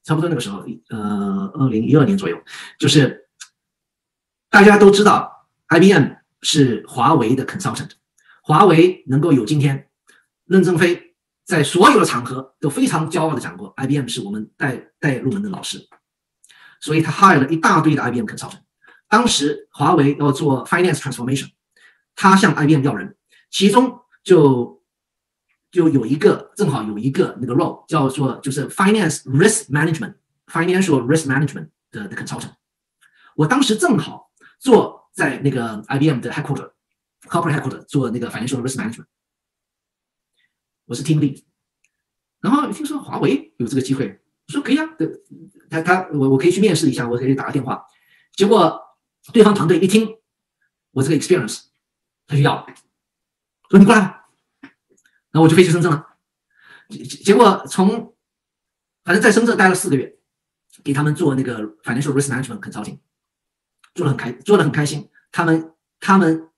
[0.02, 2.36] 差不多那个时候，呃，二零一二年左右，
[2.76, 3.28] 就是
[4.50, 7.90] 大家都知道，IBM 是华为的 consultant，
[8.42, 9.88] 华为能够有今天，
[10.46, 15.86] 任正非在所有的场合都非常骄傲的讲过，IBM 是我们带带入门的老师，
[16.80, 18.62] 所以他 hire 了一大堆的 IBM consultant。
[19.08, 21.50] 当时华为要做 finance transformation，
[22.14, 23.16] 他向 IBM 要人，
[23.50, 24.76] 其中就。
[25.72, 32.52] 就有一个正好有一个那个 role 叫做就是 finance risk management，financial risk management 的的 consultant。
[33.34, 39.04] 我当时正好坐在那个 IBM 的 headquarter，corporate headquarter 做那个 financial risk management。
[40.86, 41.42] 我是 team lead。
[42.40, 44.88] 然后听说华为有这个机会，我说可以啊，
[45.68, 47.84] 他他我我可以去面试一下，我可以打个电话。
[48.32, 48.80] 结果
[49.32, 50.16] 对方团队一听
[50.92, 51.64] 我这个 experience，
[52.26, 52.66] 他就要，
[53.70, 54.28] 说你过来吧。
[55.32, 56.16] 那我就飞去深圳了，
[56.88, 58.16] 结结果从
[59.04, 60.18] 反正在深圳待了四个月，
[60.82, 62.98] 给他们做那个 financial risk management consulting，
[63.94, 65.10] 做的很开，做的很开心。
[65.30, 66.50] 他们他们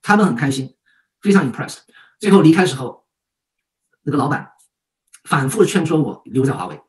[0.00, 0.76] 他们很开心，
[1.20, 1.80] 非常 impressed。
[2.20, 3.06] 最后离开时候，
[4.02, 4.52] 那个老板
[5.24, 6.80] 反复劝说我留在华为。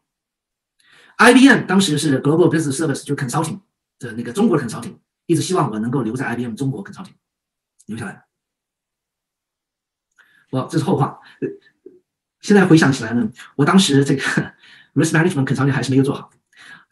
[1.17, 3.61] IBM 当时是 global business service 就 consulting
[3.99, 7.13] 的那个中国的肯朝廷一直希望我能够留在 IBM 中国 consulting
[7.85, 8.25] 留下来。
[10.49, 11.19] 我这是后话，
[12.41, 14.21] 现在回想起来呢，我当时这个
[14.93, 16.29] risk management consulting 还是没有做好，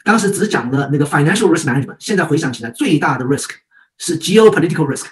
[0.03, 1.97] 当时只讲了那个 financial risk management。
[1.99, 3.51] 现在回想起来，最大的 risk
[3.97, 5.07] 是 geopolitical risk，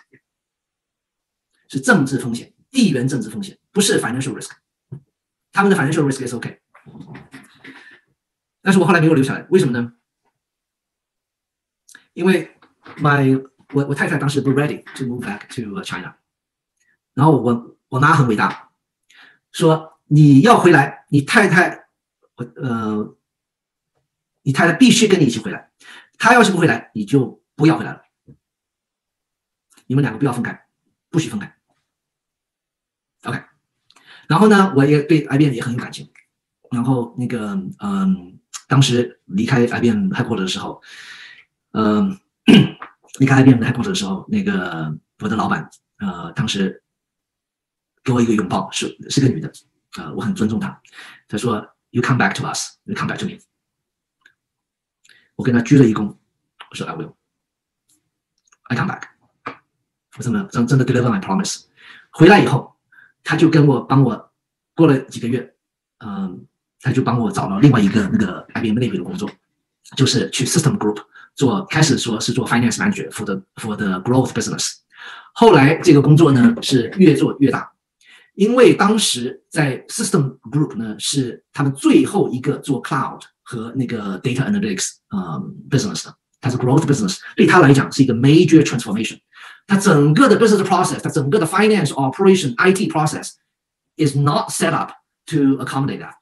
[1.70, 2.54] 是政治风险。
[2.70, 4.50] 地缘政治风险，不是 financial risk。
[5.52, 6.60] 他们的 financial risk is OK，
[8.64, 9.94] 但是我后来没有留下来，为什么呢？
[12.14, 12.50] 因为
[12.98, 13.44] my
[13.74, 16.16] 我我太太当时不 ready to move back to China，
[17.14, 18.70] 然后我我妈很伟大，
[19.52, 21.88] 说你要回来，你太太
[22.36, 23.18] 我呃，
[24.44, 25.72] 你太太必须跟你一起回来，
[26.18, 28.04] 她要是不回来，你就不要回来了，
[29.88, 30.68] 你们两个不要分开，
[31.10, 31.56] 不许分开
[33.24, 33.44] ，OK。
[34.28, 36.10] 然后呢，我也对 IBM 也很有感情。
[36.72, 37.54] 然后那个，
[37.84, 40.82] 嗯，当时离开 IBM 泰国的时候，
[41.74, 42.18] 嗯，
[43.20, 46.82] 离开 IBM 的 happy 的时候，那个我的老板，呃，当时
[48.04, 49.52] 给我一个拥抱，是是个女的，
[49.98, 50.82] 呃，我很尊重她。
[51.28, 53.40] 她说：“You come back to us, you come back to me。”
[55.36, 56.16] 我跟她鞠了一躬，
[56.72, 57.14] 我说：“I will,
[58.64, 59.10] I come back。”
[60.18, 61.66] 我真的真真的 deliver my promise。
[62.12, 62.72] 回来以后。
[63.26, 64.34] 他就跟我帮我
[64.76, 65.56] 过了几个月，
[66.00, 66.46] 嗯，
[66.82, 69.32] 他就帮我找了另外一个那个 IBM 内部的工作，
[69.96, 71.02] 就是去 System Group
[71.35, 74.73] 做，开始说是做 Finance Manager for the for the Growth Business，
[75.35, 77.71] 后来这个工作呢是越做越大，
[78.35, 89.19] 因为当时在 System Group 呢是他们最后一个做 Cloud 和那个 Data Analytics 嗯 Business 的，它是 Growth Business，对他来讲是一个 Major Transformation。
[89.67, 93.33] 它整个的 business process，它整个的 finance operation IT process
[93.97, 94.93] is not set up
[95.27, 96.15] to accommodate that。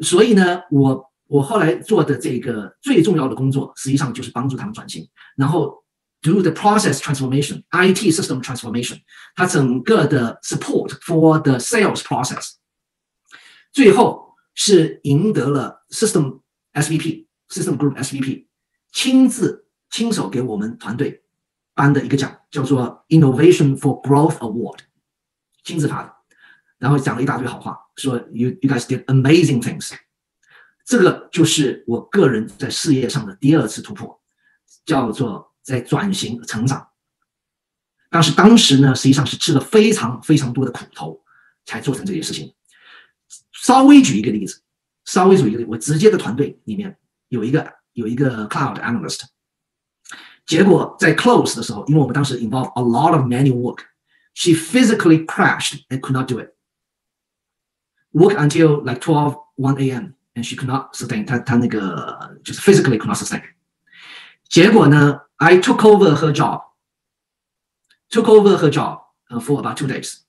[0.00, 5.83] 所以呢，我 我后来做的这个最重要的工作，实际上就是帮助他们转型，然后
[6.21, 8.99] do the process transformation, IT system transformation，
[9.35, 12.53] 它整个的 support for the sales process，
[13.71, 16.41] 最后是赢得了 system
[16.73, 18.47] SVP system group SVP
[18.91, 21.23] 亲自亲手给我们团队。
[21.73, 24.79] 颁的一个奖，叫做 Innovation for Growth Award，
[25.63, 26.11] 亲自发的，
[26.79, 29.91] 然后讲了一大堆好话，说 You you guys did amazing things。
[30.87, 34.21] 这个就是我个人在事业上的第二次突破，
[34.85, 36.87] 叫做在转型成长。
[38.09, 41.21] 但是当时呢，实际上是吃了非常非常多的苦头，
[41.65, 42.55] 才做成这件事情。
[43.51, 44.61] 稍微举一个例子，
[45.03, 49.23] 稍微举一个例，我直接的团队里面有一个有一个 Cloud Analyst。
[50.45, 53.79] 结果在 close 的时候，因为我们当时 involve a lot of manual work,
[54.33, 56.53] she physically crashed and could not do it.
[58.11, 60.13] Work until like twelve one a.m.
[60.37, 61.25] and she could not sustain.
[61.25, 63.41] 她她那个就是 physically could not sustain.
[64.47, 66.61] 结果呢，I took over her job.
[68.09, 69.01] Took over her job
[69.41, 70.19] for about two days.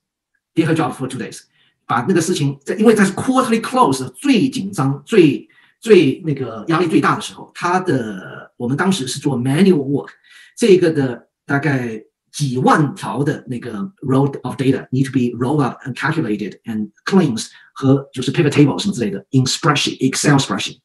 [0.55, 1.43] Did her job for two days.
[1.85, 5.47] 把那个事情在，因为它是 quarterly close 最紧张、最
[5.79, 10.09] 最那个压力最大的时候，她的我们当时是做 manual work，
[10.57, 12.03] 这个的大概
[12.39, 18.79] 几万条的那个 row of data need to be rolled up and calculated and cleansed 和就是 pivot table
[18.79, 20.79] 什么之类的 in spreadsheet Excel spreadsheet，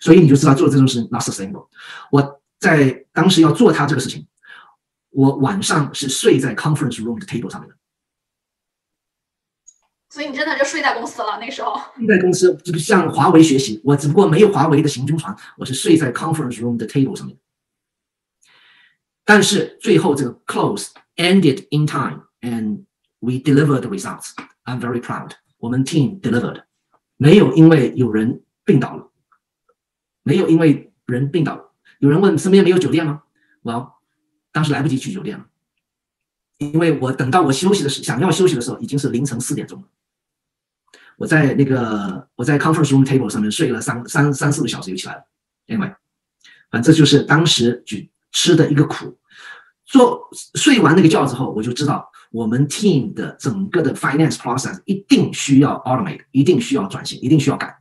[0.00, 1.68] 所以你就知道做这种事 not sustainable。
[2.10, 4.26] 我在当时要做他这个事情，
[5.10, 7.76] 我晚上是睡在 conference room 的 table 上面的。
[10.10, 11.38] 所以你真的就睡在公司了？
[11.38, 13.80] 那个时候睡在公司，就向华为学习。
[13.84, 17.36] 我只不过没有华为的行军床，我是睡在 conference room 的 table 上面。
[19.26, 22.84] 但是最后这个 close ended in time and
[23.18, 24.30] we delivered the results.
[24.64, 25.32] I'm very proud.
[25.58, 26.62] 我们 team delivered，
[27.16, 29.10] 没有因为有人病倒了，
[30.22, 31.72] 没有因为人病倒了。
[31.98, 33.24] 有人问身边没有酒店吗？
[33.62, 33.94] 我
[34.52, 35.46] 当时来不及去酒店了，
[36.58, 39.88] 因为我等到我休息的时想要休息的时候，已经是凌晨四点钟了。
[41.16, 45.24] 我在那个我在 conference room table 上面睡了三三三四个小时就起来了
[45.66, 45.94] ，anyway，
[46.70, 49.18] 反正就是当时举吃的一个苦。
[49.86, 57.78] 做睡完那个觉之后，我就知道我们 team 的整个的 finance process 一定需要 automate，一定需要转型，一定需要改。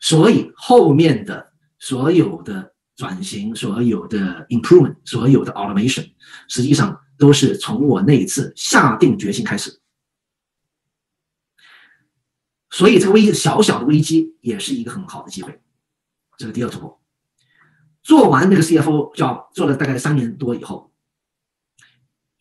[0.00, 6.12] 所以后面的所有的转型、所有的 improvement、所有的 automation，
[6.46, 9.80] 实际上都是从我那一次下定决心开始。
[12.70, 15.58] 所以这个危小小的危机也是一个很好的机会，
[16.36, 16.97] 这是第二突破。
[18.08, 20.90] 做完那个 CFO 叫做了大概三年多以后，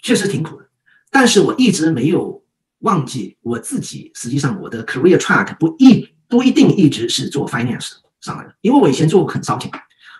[0.01, 0.69] 确实挺苦的，
[1.11, 2.41] 但是我一直没有
[2.79, 4.09] 忘记我自己。
[4.15, 9.69] 实际上我的 career track 不一不一定一直是做 finance 上来的，因为我以前做过 consulting，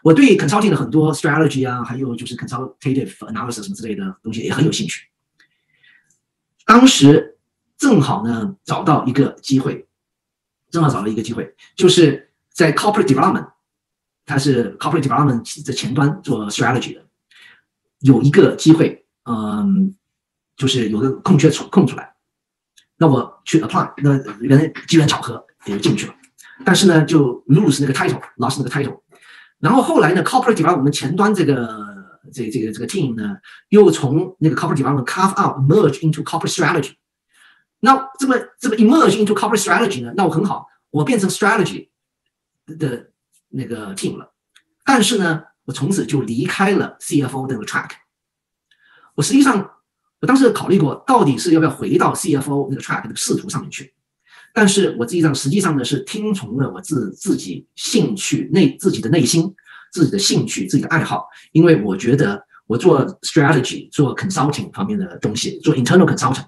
[0.04, 5.08] 我对 consulting 的很多 strategy 啊，还有就是 consultative analysis 什么之类的东西也很有兴趣。
[6.66, 7.38] 当时
[7.78, 9.88] 正好呢找到一个机会。
[10.70, 13.50] 正好找了一个机会，就是在 corporate development，
[14.28, 17.02] 它是 corporate development 的前端做 strategy 的，
[18.02, 19.96] 有一个机会，嗯，
[20.58, 22.14] 就是有个空缺出空出来，
[22.98, 26.14] 那我去 apply，那原来机缘巧合也就进去了，
[26.66, 29.00] 但是呢就 lose 那个 title，lost 那个 title，
[29.60, 31.66] 然后后来呢 corporate development 前端这个
[32.34, 33.38] 这这个这个 team 呢，
[33.70, 36.96] 又从那个 corporate development carve out merge into corporate strategy，
[37.80, 41.88] 那这么这么 emerge into corporate strategy 呢，那我很好，我变成 strategy
[42.78, 43.10] 的
[43.58, 44.32] 那个 team 了，
[44.86, 47.90] 但是呢，我从此就离开了 CFO 那个 track，
[49.16, 49.72] 我实际上。
[50.20, 53.94] 我当时考虑过，到底是要不要回到 CFO 那个 track 那个仕途上面去，
[54.52, 59.54] 但是我实际上实际上呢是听从了我自自己兴趣内自己的内心
[59.92, 66.44] 自己的兴趣自己的爱好，因为我觉得我做 strategy 做 consulting 方面的东西，做 internal consulting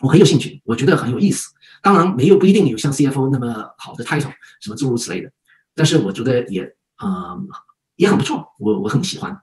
[0.00, 1.48] 我很有兴趣，我觉得很有意思。
[1.82, 5.32] 当然没有不一定有像 CFO 那么好的 title 什么诸如此类的，
[5.78, 6.62] 但是我觉得也
[7.00, 7.48] 嗯
[7.94, 9.40] 也很不错，我我很喜欢，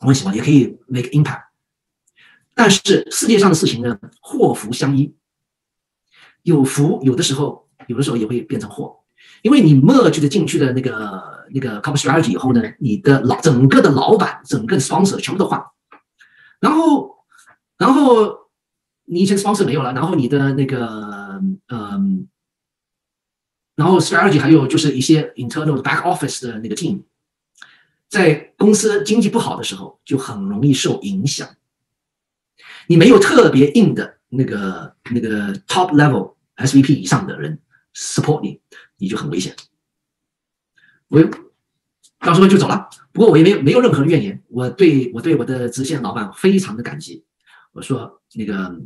[0.00, 1.42] 我很喜欢，也可以 make impact。
[2.54, 5.14] 但是世界上的事情呢，祸福相依，
[6.42, 9.00] 有福有的时候，有的时候也会变成祸，
[9.42, 15.62] 因为你 merge 的进去的那个那个 corporate strategy 以后呢，你的老整个的老板、整个 sponsor 全部都换，
[16.60, 17.14] 然后
[17.76, 18.48] 然后
[19.04, 22.26] 你以前 sponsor 没有了，然后你的那个嗯，
[23.76, 27.02] 然后 strategy 还有就是一些 internal back office 的那个 team，
[28.08, 31.48] 在公司经济不好的时候，就很容易受影响。
[32.88, 37.58] 你没有特别硬的那个那个 top level SVP 以上的人
[37.94, 38.60] support 你，
[38.96, 39.54] 你就很危险。
[41.08, 41.22] 我
[42.20, 47.24] 到时候就走了，不过我也没有没有任何怨言，我对我对我的直线老板非常的感激。
[47.72, 48.80] 我说那个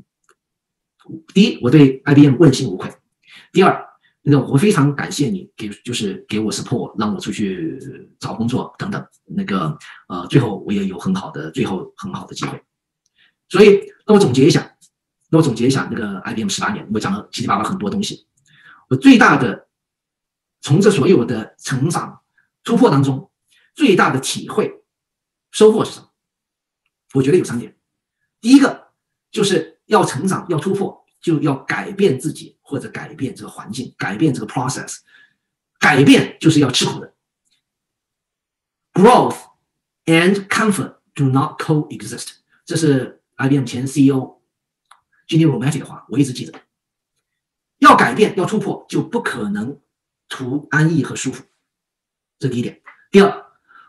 [1.32, 2.90] 第一，我对 IBM 问心无愧；
[3.52, 3.86] 第二，
[4.22, 7.78] 那个我非常感谢你给就是给我 support，让我出去
[8.18, 9.04] 找工作等等。
[9.24, 9.76] 那个
[10.08, 12.62] 呃，最后我也有很好的最后很好的机会。
[13.48, 14.76] 所以，那我总结一下，
[15.30, 18.26] 那我总结一下那个 IBM 十八年，我讲了七七八八很多东西。
[18.88, 19.68] 我最大的
[20.60, 22.20] 从这所有的成长
[22.62, 23.30] 突破当中，
[23.74, 24.82] 最大的体会
[25.50, 26.08] 收获是什么？
[27.14, 27.76] 我觉得有三点。
[28.40, 28.88] 第一个
[29.30, 34.98] 就是要成长，要突破，就要改变自己或者改变这个环境，改变这个 process。
[35.78, 37.14] 改变就是要吃苦的。
[38.92, 39.36] Growth
[40.04, 42.32] and comfort do not coexist。
[42.64, 43.18] 这是。
[43.40, 44.42] IBM 前 CEO
[45.26, 46.52] Ginny Rometty 的话，我一直记得：
[47.78, 49.80] 要改变、要突破，就不可能
[50.28, 51.42] 图安逸和舒服。
[52.38, 52.82] 这第一点。
[53.10, 53.46] 第二，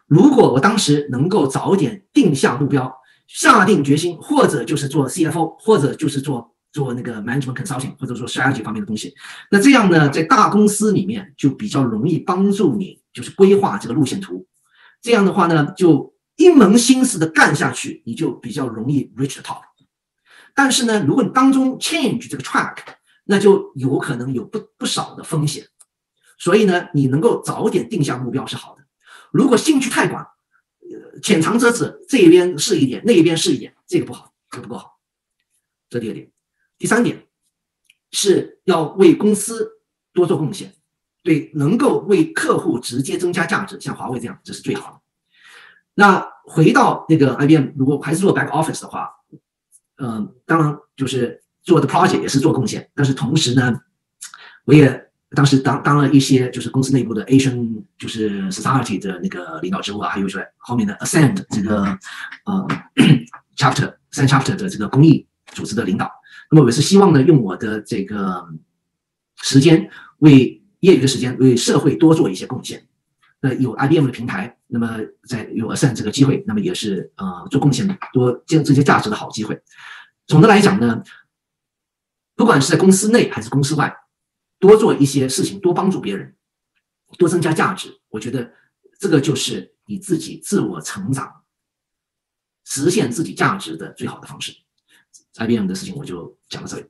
[0.08, 9.14] 如果我当时能够早点定下目标，下定决心，或者就是做 CFO，或者就是做做那个 management consulting，或者说 strategy 方面的东西，
[9.50, 14.48] 那这样呢，在大公司里面就比较容易帮助你，就是规划这个路线图。
[15.02, 16.12] 这样的话呢，就。
[16.38, 19.62] 一门心思的干下去，你就比较容易 reach the top。
[20.56, 22.78] 但是呢，如果你当中 change 这个 track，
[23.26, 25.68] 那就有可能有不不少的风险。
[26.40, 28.84] 所以呢，你能够早点定下目标是好的。
[29.32, 30.26] 如果兴趣太广，
[30.80, 34.98] 呃，浅尝辄止，这一边是一点，那一边是一点，这个不好，这不够好。
[35.90, 36.32] 这第二点，
[36.82, 37.28] 第三点
[38.10, 39.74] 是要为公司
[40.12, 40.74] 多做贡献，
[41.22, 45.00] 对，能够为客户直接增加价值，像华为这样，这是最好的。
[45.94, 49.12] 那回到那个 IBM，如果还是做 back office 的话，
[49.98, 53.80] 嗯，当然就是做的 project 也是做贡献，但是同时呢，
[54.66, 61.84] 我也当时当当了一些就是公司内部的 Asian 就是 society 的那个领导职务啊，还有说后面的 Ascend 这个
[62.46, 62.68] 呃
[63.56, 66.12] chapter 三 chapter 的这个公益组织的领导。
[66.54, 68.46] 那么我是希望呢，用我的这个
[69.38, 72.86] 时间为业余的时间为社会多做一些贡献。
[73.40, 79.60] 那有 IBM 的平台，那么在有 a s c e n 这个机会，那么也是呃做贡献多这这些价值的好机会。
[80.28, 81.02] 总的来讲呢，
[82.36, 83.96] 不管是在公司内还是公司外，
[84.60, 86.36] 多做一些事情，多帮助别人，
[87.18, 88.52] 多增加价值，我觉得
[89.00, 91.44] 这个就是你自己自我成长、
[92.66, 94.54] 实现自己价值的最好的方式。
[95.36, 96.86] IBM 的事情我就讲到这里。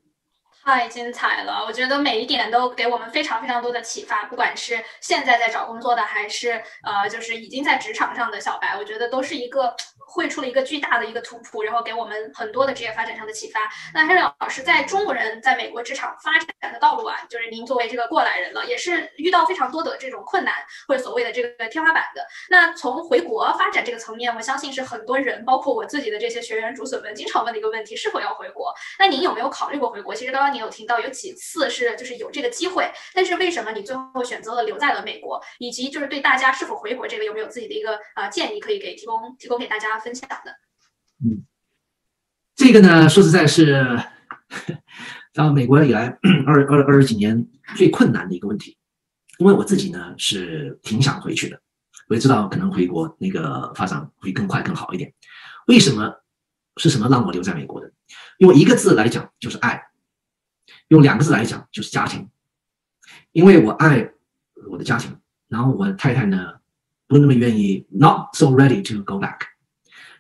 [0.64, 1.64] 太精彩了！
[1.66, 9.76] 我觉得每一点都给我们非常非常多的启发，不管是现在在找工作的，还是呃，就是已经在职场上的小白，我觉得都是一个。
[10.14, 13.62] 绘出了一个巨大的一个图谱，然后给我们很多的职业发展上的启发。
[13.93, 20.53] 那 h e 老师在中国人在美国职场发展的道路啊，就是您作为这个过来人了，也是遇到非常多的这种困难
[20.86, 22.28] 或者所谓的这个天花板的。
[22.49, 28.74] 那从回国发展这个层面，我相信是很多人，包括我自己的这些学员、竹笋们经常问的一个问题：是否要回国？
[28.99, 30.14] 那您有没有考虑过回国？
[30.14, 35.41] 其实刚刚你有听到有几次是就是有这个机会，但是为什么你最后选择了留在了美国？
[35.60, 39.99] 以及就是对大家是否回国这个有没有自己的一个呃建议可以给提供提供给大家？
[39.99, 40.52] 分享的，
[41.24, 41.45] 嗯，
[42.56, 43.99] 这个呢，说实在是
[45.34, 48.78] 到美国以来 二二二十几年最困难的一个问题。
[49.38, 51.60] 因为我自己呢是挺想回去的，
[52.08, 55.14] 我也知道可能回国那个发展会更快更好一点。
[55.68, 56.22] 为什么？
[56.78, 57.91] 是什么让我留在美国的？
[58.38, 59.84] 用一个字来讲就是爱，
[60.92, 62.30] 用两个字来讲就是家庭。
[63.32, 64.12] 因为我爱
[64.70, 65.10] 我的家庭，
[65.48, 66.54] 然后我太太呢
[67.08, 69.39] 不那么愿意，not so ready to go back。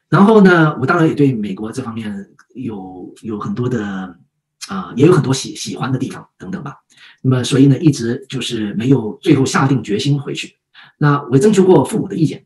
[0.07, 2.09] 然后呢，我当然也对美国这方面
[2.55, 4.17] 有有很多的
[4.69, 6.77] 啊，也有很多喜喜欢的地方等等吧。
[7.21, 10.55] 那么，所以呢，一直就是没有最后下定决心回去。
[10.97, 12.45] 那我征求过父母的意见，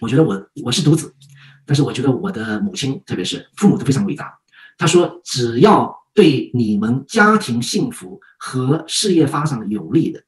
[0.00, 1.12] 我觉得我我是独子，
[1.64, 4.38] 但是我觉得我的母亲，特别是父母都非常伟大。
[4.78, 10.24] 他说，只要对你们家庭幸福和事业发展有利的，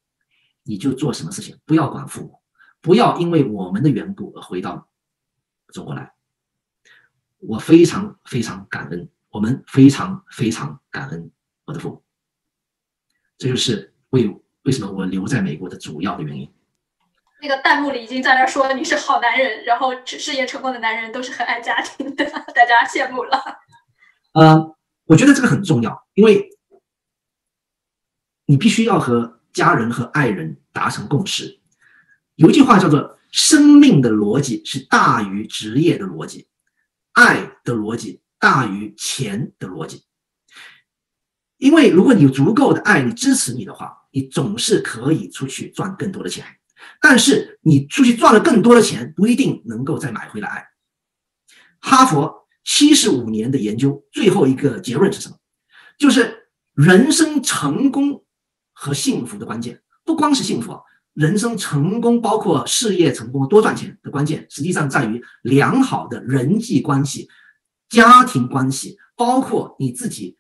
[0.65, 2.41] 你就做什么事情，不要管父母，
[2.83, 4.87] 不要因为我们的缘故而回到
[5.69, 6.13] 中国来。
[7.39, 11.31] 我非常非常感恩，我们非常非常感恩
[11.65, 12.03] 我的父母。
[13.39, 14.29] 这就是为
[14.65, 16.53] 为什么我留在美国的主要的原因。
[17.41, 22.25] 那个弹幕里已经在那说你是好男人，然后事业成功的男人都是很爱家庭的，
[22.55, 23.41] 大家羡慕了。
[24.33, 24.77] 呃，
[25.09, 26.51] 我觉得这个很重要，因为
[28.45, 31.61] 你必须要和家人和爱人达成共识。
[32.35, 36.47] 有一句话叫做“生命的逻辑是大于职业的逻辑，
[37.13, 40.05] 爱的逻辑大于钱的逻辑”。
[41.57, 46.45] 因为如果你有足够的爱，你支持你的话，你总是可以出去赚更多的钱。
[47.01, 50.69] 但是你出去赚了更多的钱，不一定能够再买回来。
[51.81, 55.39] 哈佛七十五年的研究，最后一个结论是什么？
[55.99, 58.23] 就是人生成功
[58.75, 60.79] 和幸福的关键，不光是幸福，
[61.15, 67.27] 人生成功包括事业成功、多赚钱的关键，实际上在于良好的人际关系、
[67.89, 70.37] 家庭关系，包括你自己。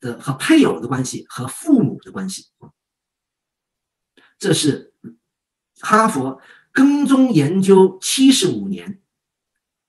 [0.00, 2.52] 的和配偶的关系和父母的关系，
[4.38, 4.94] 这是
[5.80, 6.40] 哈佛
[6.70, 9.02] 跟踪研究七十五年，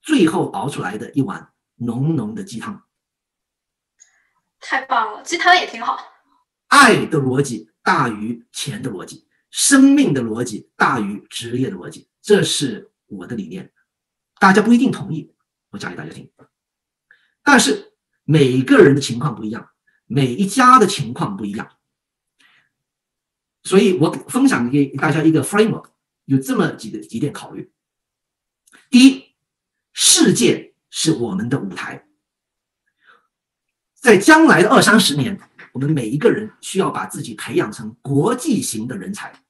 [0.01, 2.85] 最后熬出来的一碗浓浓的鸡汤。
[4.59, 5.99] 太棒了，鸡汤也挺好。
[6.67, 13.73] 爱的逻辑大于钱的逻辑，生命的逻辑大于职业的逻辑，这是我的理念。
[14.39, 15.33] 大家不一定同意，
[15.71, 16.31] 我讲给大家听。
[17.43, 19.71] 但是每个人的情况不一样。
[20.11, 21.77] 每一家的情况不一样，
[23.61, 25.91] 所以我分享给大家一个 framework，
[26.25, 27.71] 有这么几个几点考虑。
[28.89, 29.35] 第一，
[29.93, 32.05] 世界是我们的舞台，
[33.93, 35.39] 在将来的二三十年，
[35.73, 39.43] 我们每一个人需要把自己培养成国际型的人才。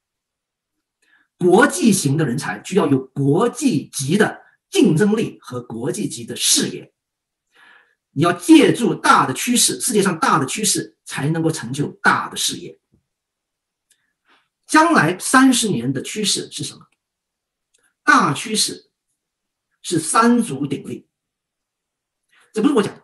[1.38, 6.92] 国际型的人才需要有国际级的竞争力和国际级的视野。
[8.10, 12.78] 你要借助大的趋势，世界上大的趋势，才能够成就大的事业。
[14.66, 16.88] 将来三十年的趋势是什么？
[18.04, 18.90] 大趋势
[19.80, 21.08] 是三足鼎立。
[22.52, 23.02] 这不是我讲的，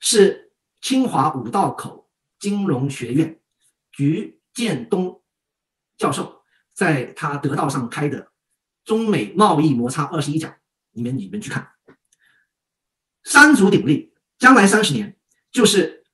[0.00, 2.08] 是清华五道口
[2.38, 3.40] 金融学院
[3.92, 5.22] 菊建东
[5.96, 8.32] 教授在他得道上开的
[8.84, 10.54] 中美贸易摩擦二十一讲
[10.92, 11.68] 里面，你们去看，
[13.24, 14.14] 三足鼎立。
[14.38, 15.18] 将来三十年，
[15.50, 16.04] 就是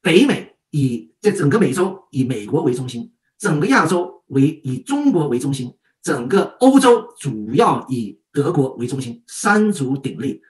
[0.00, 10.42] 北美以在整个美洲以美国为中心，整个亚洲为以中国为中心，整个欧洲主要以德国为中心，三足鼎立，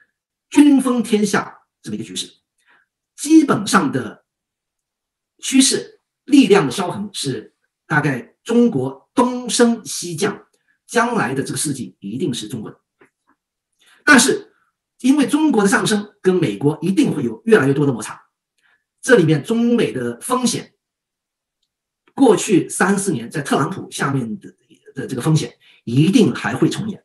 [0.53, 2.33] 均分天下这么一个局势。
[3.17, 4.25] 基本上的
[5.39, 7.57] 趋势力量的消衡是
[7.89, 10.47] 大概中国东升西降，
[10.87, 12.81] 将来的这个世纪一定是中国的，
[14.05, 14.51] 但是。
[15.03, 18.23] 因为中国的上升跟美国一定会有越来越多的摩擦，
[19.01, 20.75] 这里面中美的风险，
[22.15, 24.55] 过去三四年在特朗普下面的
[24.95, 27.05] 的这个风险一定还会重演，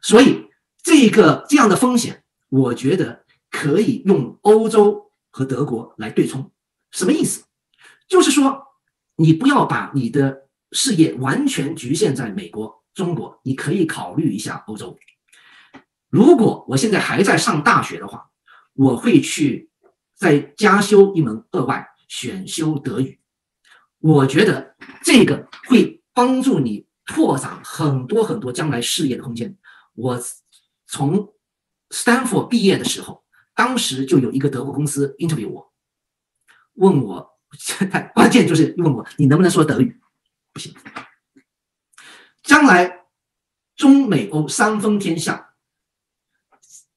[0.00, 0.48] 所以
[0.82, 6.50] 这个这样的风险，我觉得可以用欧洲和德国来对冲。
[6.90, 7.44] 什么意思？
[8.08, 8.66] 就是说
[9.16, 14.96] 你不要把你的事业完全局限在美国、中国，你可以考虑一下欧洲。
[16.08, 18.30] 如果我现在还在上大学的话，
[18.72, 19.70] 我会去
[20.14, 23.20] 再加修一门额外选修德语。
[23.98, 29.54] 我觉得这个会帮助你拓展很多很多将来事业的空间。
[29.94, 30.18] 我
[30.86, 31.34] 从
[31.90, 33.24] Stanford 毕业的时候，
[33.54, 35.72] 当时就有一个德国公司 interview 我，
[36.74, 37.38] 问我，
[38.14, 40.00] 关键就是问我你能不能说德语？
[40.52, 40.74] 不行。
[42.42, 43.06] 将来
[43.76, 45.54] 中美欧三分天下。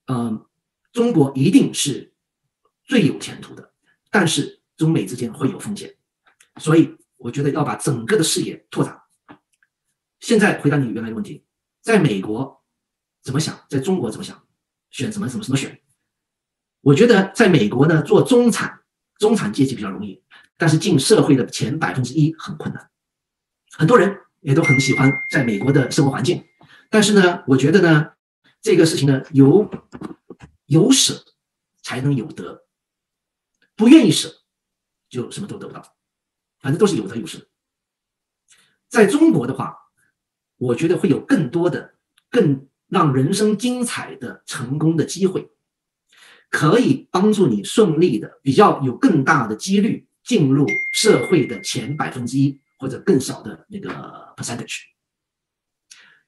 [0.08, 0.46] 嗯，
[0.92, 2.14] 中国一定是
[2.84, 3.74] 最有前途的，
[4.10, 5.96] 但是中美之间会有风险，
[6.58, 9.02] 所以我觉得要把整个的视野拓展。
[10.20, 11.46] 现在回答你原来的问题，
[11.82, 12.62] 在美国
[13.22, 14.46] 怎么想，在中国怎么想，
[14.92, 15.82] 选什么什么什么选？
[16.82, 18.82] 我觉得在美国呢，做中产
[19.18, 20.22] 中产阶级比较容易，
[20.58, 22.92] 但是进社会的前百分之一很困难。
[23.72, 26.44] 很多人也都很喜欢在美国的生活环境，
[26.90, 28.12] 但是呢，我觉得呢，
[28.62, 29.70] 这个事情呢，有
[30.66, 31.24] 有舍
[31.82, 32.66] 才能有得，
[33.76, 34.42] 不愿意舍
[35.10, 35.82] 就什么都得不到，
[36.60, 37.50] 反正都是有得有失。
[38.88, 39.78] 在中国的话。
[40.62, 41.96] 我觉得会有更多的、
[42.30, 45.50] 更让人生精彩的成功的机会，
[46.50, 53.90] 可以帮助你顺利的、比较有更大的几率进入社会的前百分之一或者更少的那个
[54.36, 54.82] percentage。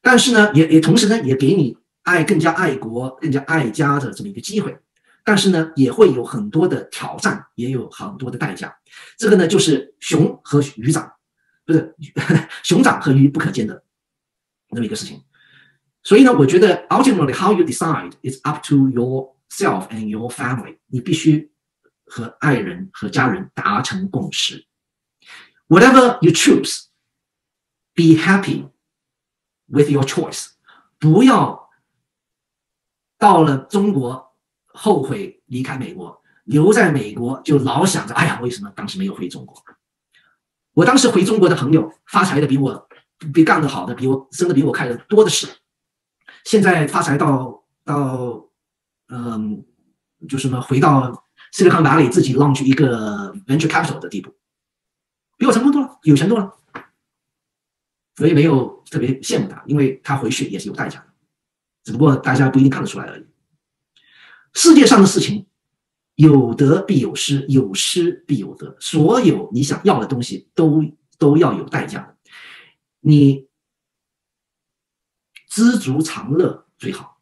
[0.01, 4.77] 但是呢，也也同时呢，也给你爱更加爱国、更加爱家的这么一个机会。
[5.25, 8.73] 但是呢，也会有很多的挑战，也有很多的代价。
[9.17, 11.11] 这个呢，就是熊和鱼长，
[11.65, 11.93] 不是
[12.63, 13.83] 熊掌和鱼不可兼得。
[14.69, 15.21] 那么一个事情，
[16.03, 20.77] 所以呢，我觉得 ultimately how you decide is up to yourself and your family。
[20.87, 21.51] 你必须
[22.05, 24.65] 和爱人和家人达成共识。
[25.67, 26.87] Whatever you choose,
[27.93, 28.69] be happy
[29.67, 30.51] with your choice。
[30.99, 31.69] 不要
[33.17, 34.35] 到了中国
[34.67, 39.55] 后悔离开美国，留在美国就老想着，哎呀，为什么当时没有回中国？
[40.73, 42.89] 我当时回中国的朋友发财的比我。
[43.33, 45.47] 比干得好的，比我生的比我快的多的是。
[46.43, 48.45] 现在发财到到，
[49.07, 49.63] 嗯，
[50.27, 54.33] 就什么回到 Silicon Valley 自己 launch 一个 venture capital 的地步，
[55.37, 56.53] 比我成功多了，有钱多了。
[58.15, 61.07] 所以没有特别羡慕他，因为他回去也是有代价的，
[61.83, 63.25] 只不过大家不一定看得出来而已。
[64.53, 65.47] 世界上的事情，
[66.13, 68.77] 有得必有失，有失必有得。
[68.79, 70.83] 所有你想要的东西，都
[71.17, 72.15] 都要有代价。
[72.99, 73.47] 你
[75.53, 77.21] 知足常乐最好，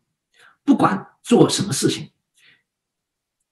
[0.63, 2.11] 不管做什么事情，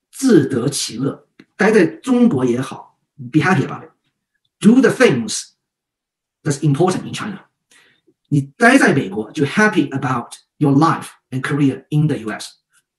[0.10, 1.28] 自得其乐。
[1.58, 2.98] 待在中国也好
[3.30, 3.92] ，be happy about it.
[4.58, 5.50] Do the things
[6.44, 7.48] that's important in China.
[8.30, 12.48] 你待在美国就 happy about your life and career in the U.S.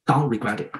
[0.04, 0.70] Don't regret it.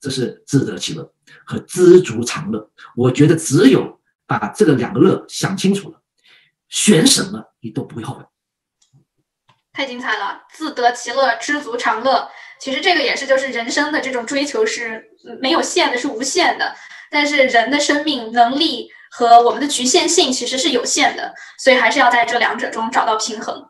[0.00, 1.12] 这是自得其乐
[1.44, 2.70] 和知足常乐。
[2.96, 6.00] 我觉得只有把这个两个乐想清楚了。
[6.70, 8.24] 选什么你都不会后悔，
[9.74, 10.40] 太精彩了！
[10.52, 12.30] 自得其乐，知足常乐。
[12.60, 15.04] 其实这个也是，就是人生的这种追求是
[15.40, 16.74] 没有限的，是无限的。
[17.10, 23.68] 但是人的生命能力和我们的局限性其实是有限的，所以还是要在这两者中找到平衡。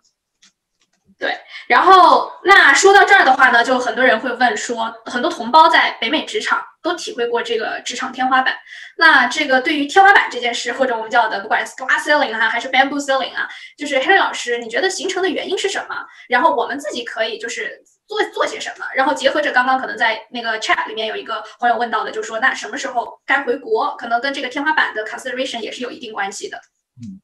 [1.18, 8.54] 对，然后那说到这儿的话呢，就很多人会问说，很多同胞在北美职场都体会过这个职场天花板。
[8.98, 13.48] 那这个对于天花板这件事，或者我们叫的不管是 glass ceiling 啊，还是 bamboo ceiling 啊，
[13.78, 15.96] 就是 Henry 老师，你觉得形成的原因是什么？
[16.28, 18.84] 然后我们自己可以就是做做些什么？
[18.94, 23.96] 然后结合着刚刚可能在那个 chat 里面有一个朋友问到的，就说那什么时候该回国？
[23.96, 26.60] 可能跟这个天花板的 consideration 也是有一定关系的。
[27.00, 27.20] 嗯，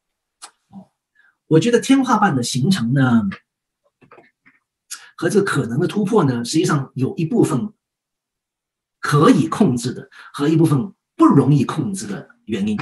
[1.49, 3.23] 我觉得天花板的形成呢。
[5.21, 7.75] 和这个可能的突破呢，实际上有一部分
[9.01, 12.79] 可以控制的，和一部分不容易控制的原因。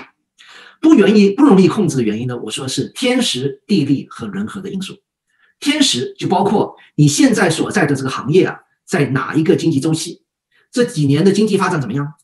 [0.80, 4.94] 不容易不容易控制的原因呢，我说是天时地利和人和的因素。
[5.58, 10.22] 天时就包括你现在所在的这个行业啊，在哪一个经济周期，
[10.70, 12.14] 这几年的经济发展怎么样？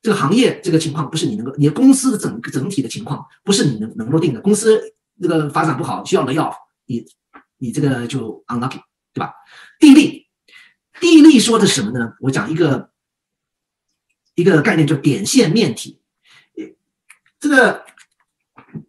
[0.00, 4.40] 这个行业这个情况不是你能够，你的公司的整整体的情况不是你能能够定的。
[4.40, 4.80] 公司
[5.20, 6.54] 这个发展不好，需要 lay off，
[6.86, 7.04] 你
[7.56, 8.78] 你这个就 unlucky。
[9.18, 9.34] 对吧？
[9.80, 10.28] 地利，
[11.00, 12.14] 地利说的什么呢？
[12.20, 12.90] 我讲一个
[14.36, 16.00] 一个概念，叫点线面体。
[17.40, 17.84] 这个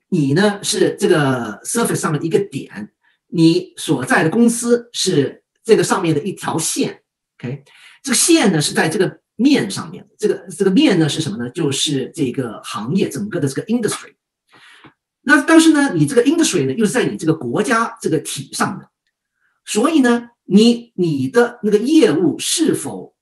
[0.10, 2.92] 你呢是这个 surface 上面的一个点，
[3.28, 7.02] 你所在的公司是这个上面的一条线。
[7.40, 7.64] OK，
[8.04, 11.50] 这个线呢是在这个面上面，这个这个面呢是什么呢？
[11.50, 14.14] 就是这个行业整个的这个 industry。
[15.22, 18.90] 那但是呢，你这个 industry 呢又是在你这个国家这个体上的。
[19.70, 23.16] 所以呢，你你的那个业务是否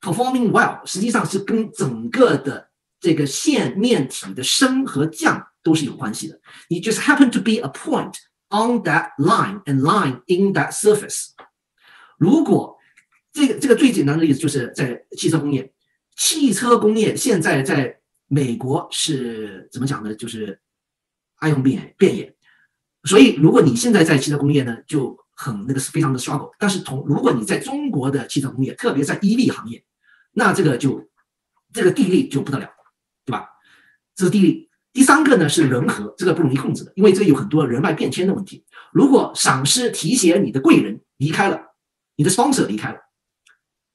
[0.00, 2.70] performing well，实际上是跟整个的
[3.00, 6.40] 这个线面体的升和降都是有关系的。
[6.68, 8.14] 你 just happen to be a point
[8.50, 11.30] on that line and line in that surface。
[12.18, 12.78] 如果
[13.32, 15.72] 这个这个最简单的例子就是在汽车工业，
[16.16, 20.14] 汽车工业现在在美国是怎么讲呢？
[20.14, 20.60] 就是
[21.38, 22.32] 爱用变变野。
[23.02, 29.82] 所以如果你现在在汽车工业呢，就很那个是非常的 struggle，但是同如果你在中国的汽车工业，特别在 EV 行业，
[30.32, 31.08] 那这个就
[31.72, 32.68] 这个地利就不得了，
[33.24, 33.48] 对吧？
[34.14, 34.68] 这是地利。
[34.92, 38.66] 第三个呢是人和，这个不容易控制的，因为这有很多人脉变迁的问题。
[38.92, 41.58] 如果赏识提携你的贵人离开了，
[42.16, 42.98] 你的 sponsor 离开了，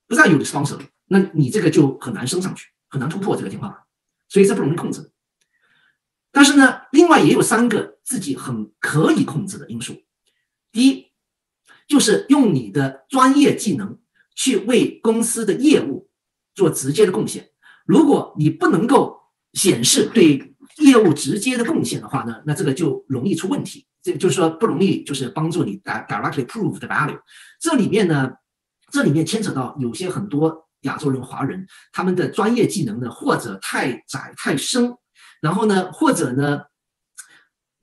[0.08, 3.78] 不再有 sponsor，那你这个就很难升上去，很难突破这个天花板，
[4.30, 5.12] 所以这不容易控制。
[6.32, 9.94] 但是呢，另外也有三个自己很可以控制的因素。
[10.72, 11.12] 第一，
[11.88, 13.98] 就是用你的专业技能
[14.36, 16.10] 去为公司的业务
[16.54, 17.50] 做直接的贡献。
[17.86, 19.20] 如果你不能够
[19.54, 23.86] 显示对业务直接的贡献的话呢，那这个就容易出问题。
[24.02, 27.20] 这就是说不容易，就是帮助你 directly prove the value。
[27.60, 28.32] 这里面呢，
[28.92, 34.94] 这里面牵扯到有些很多亚洲人、华人，他们的专业技能呢，或者太窄太深，
[35.42, 36.62] 然后呢，或者呢，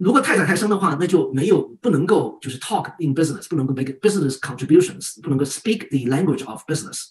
[0.02, 7.10] 如果太窄太深的话，那就没有不能够就是 talk in business，不能够 make business contributions，不能够 speak the language of business。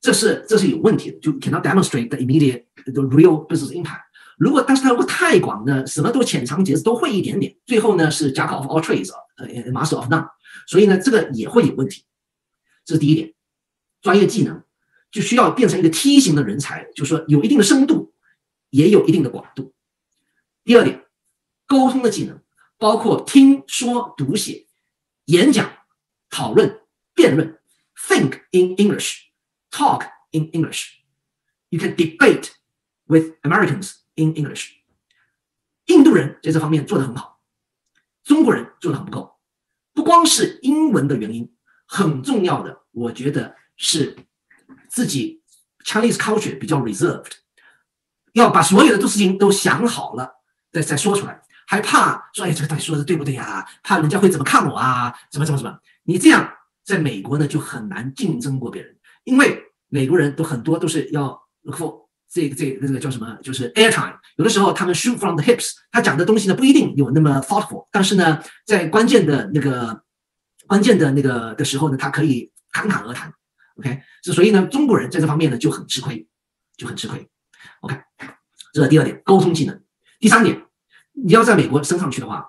[0.00, 4.00] 这是这是有问题的，就 cannot demonstrate the immediate the real business impact。
[4.36, 10.28] 如果但是它如果太广呢，什么都浅尝辄止都会一点点，最后呢是 jack of all trades，呃，master of none，
[10.66, 12.02] 所以呢这个也会有问题。
[12.84, 13.32] 这是第一点，
[14.02, 14.60] 专业技能
[15.12, 18.12] 就需要变成一个梯形的人才，就是说有一定的深度，
[18.70, 19.72] 也有一定的广度。
[20.64, 21.03] 第二点，
[21.74, 22.40] 沟通的技能
[22.78, 24.68] 包括听说读写、
[25.24, 25.72] 演讲、
[26.30, 26.82] 讨论、
[27.14, 27.58] 辩论
[27.96, 32.50] ，think in English，talk in English，you can debate
[33.06, 34.04] with Americans。
[34.16, 34.68] In English，
[35.86, 37.40] 印度人在这方面做得很好，
[38.22, 39.40] 中国人做的很不够。
[39.92, 41.52] 不光是英文的原因，
[41.84, 44.16] 很重要的，我觉得是
[44.88, 45.42] 自己
[45.84, 47.32] Chinese culture 比较 reserved，
[48.34, 53.66] 要把所有的事情都想好了再再说出来，还怕说哎这个到底说的对不对呀？
[53.82, 55.14] 怕人家会怎么看我啊？
[55.30, 55.78] 怎么怎么怎么？
[56.04, 56.48] 你这样
[56.84, 63.38] 在美国呢就很难竞争过别人，因为美国人都很多都是要 look for 这个这个这个叫什么？
[63.42, 64.16] 就是 airtime。
[64.36, 70.02] 有的时候他们 shoot from the hips，他讲的东西呢不一定有那么 thoughtful，但是呢，在关键的那个
[70.66, 73.32] 关键的那个的时候呢，他可以侃侃而谈。
[73.76, 76.26] OK，是所以呢，中国人在这方面呢就很吃亏，
[76.76, 77.28] 就很吃亏。
[77.80, 77.96] OK，
[78.72, 79.80] 这是第二点，沟通技能。
[80.20, 80.62] 第三点，
[81.14, 82.46] 你要在美国升上去的话，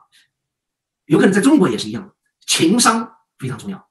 [1.06, 2.14] 有可能在中国也是一样，
[2.46, 3.88] 情商非常重要，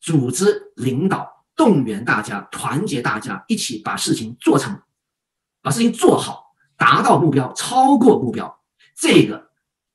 [0.00, 4.80] 组织领导动员大家，团结大家，一起把事情做成。
[5.60, 8.62] 把事情做好，达到目标，超过目标，
[8.96, 9.50] 这个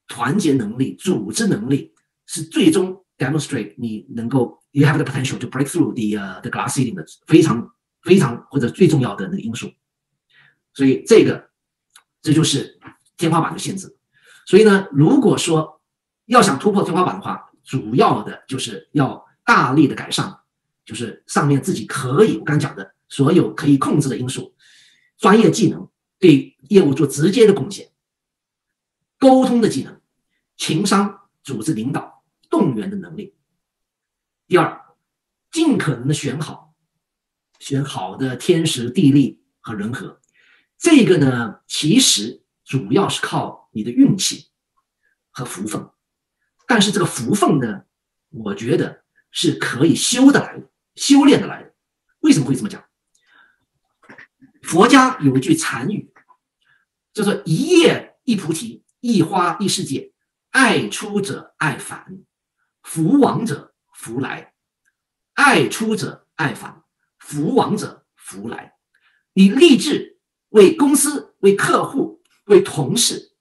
[0.08, 1.94] 团结能力、组织能力
[2.26, 9.72] 是最终 demonstrate 你能够 you have the potential to break through the the glass ceiling 的非常非常或者最重要的那个因素。
[10.74, 11.50] 所以这个
[12.22, 12.78] 这就是
[13.16, 13.98] 天花板的限制。
[14.46, 15.82] 所以呢，如果说
[16.26, 20.40] 要想突破天花板的话，主要的就是要大力的改善，
[20.86, 24.54] 就是上面自己可以我刚讲的所有可以控制的因素。
[25.18, 25.90] 专业技能
[26.20, 27.92] 对业务做直接的贡献，
[29.18, 30.02] 沟通的技能，
[30.58, 33.36] 情商、组织领导、动员的能力。
[34.48, 34.82] 第二，
[35.52, 36.74] 尽可能的选好，
[37.60, 40.20] 选好的天时地利和人和。
[40.78, 44.50] 这个呢，其实主要是靠你的运气
[45.32, 45.90] 和福分，
[46.68, 47.84] 但是这个福分呢，
[48.30, 51.74] 我觉得是可以修的来的，修炼的来的。
[52.20, 52.84] 为什么会这么讲？
[54.62, 56.14] 佛家有一句禅语，
[57.14, 60.14] 叫做“一叶一菩提，一花一世界”。
[60.52, 62.24] 爱出者爱返，
[62.84, 64.54] 福往者福来；
[65.34, 66.84] 爱出者爱返，
[67.18, 68.76] 福往者福来。
[69.34, 72.13] 你立志为公司、为客户、
[72.46, 73.34] 为同事、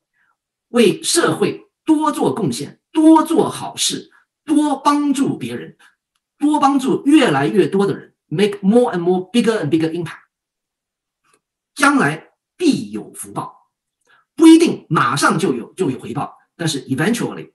[0.68, 4.10] 为社会多做贡献，多做好事，
[4.44, 5.76] 多帮助别人，
[6.38, 10.22] 多帮助越来越多的人，make more and more bigger and bigger impact。
[11.74, 13.70] 将来必有福报，
[14.34, 17.52] 不一定马上就有就有回报，但是 eventually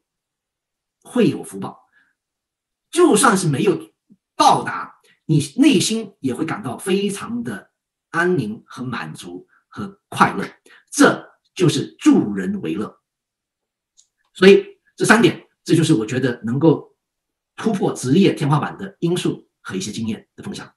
[1.03, 1.88] 会有福报。
[2.89, 3.93] 就算是没有
[4.35, 7.71] 报答，你内心也会感到非常的
[8.09, 10.43] 安宁和满足和快乐。
[10.89, 12.99] 这就是助人为乐。
[14.35, 16.95] 所以这三点，这就是我觉得能够
[17.55, 20.71] 突破职业天花板的因素和一些经验的分享。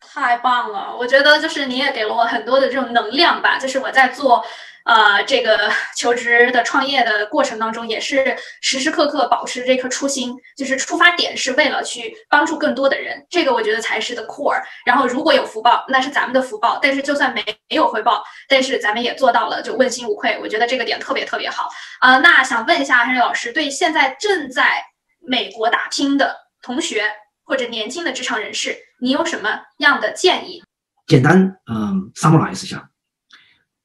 [0.00, 3.58] 太棒了，我觉得就是你也给了我很多的这种能量吧。
[3.58, 4.42] 就是我在做，
[4.84, 13.26] 呃，这个 求职的创业的过程当中，也是时时刻刻保持这颗初心，就是出发点是为了去帮助更多的人。
[13.30, 14.62] 这个我觉得才是的 core。
[14.84, 20.38] 然后如果有福报，那是咱们的福报；但是就算没没有回报，但是咱们也做到了，就问心无愧。
[20.42, 21.68] 我觉得这个点特别特别好。
[22.00, 24.84] 呃，那想问一下 Henry 老师，对现在正在
[25.20, 27.04] 美国打拼的同学
[27.44, 28.76] 或者年轻的职场人士。
[29.00, 30.62] 你有什么样的建议？
[31.06, 32.88] 简单嗯 summarize 一下，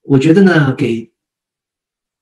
[0.09, 1.13] 我觉得呢，给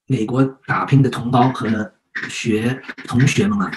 [0.07, 1.95] 美国打拼的同胞和
[2.27, 3.71] 学同学们啊，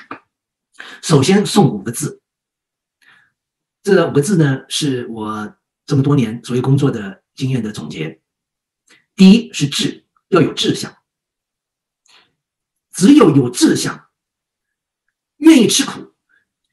[1.01, 2.21] 首先送五个字。
[3.85, 5.57] 这五个字呢，是我
[5.87, 8.21] 这么多年所谓工作的经验的总结。
[9.15, 10.97] 第一是志，要有志向。
[12.91, 14.09] 只有有志向，
[15.37, 16.15] 愿意吃苦，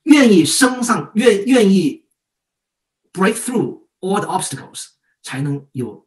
[0.02, 2.08] 愿意升上，愿愿意
[3.14, 4.88] break through all the obstacles，
[5.22, 6.07] 才能有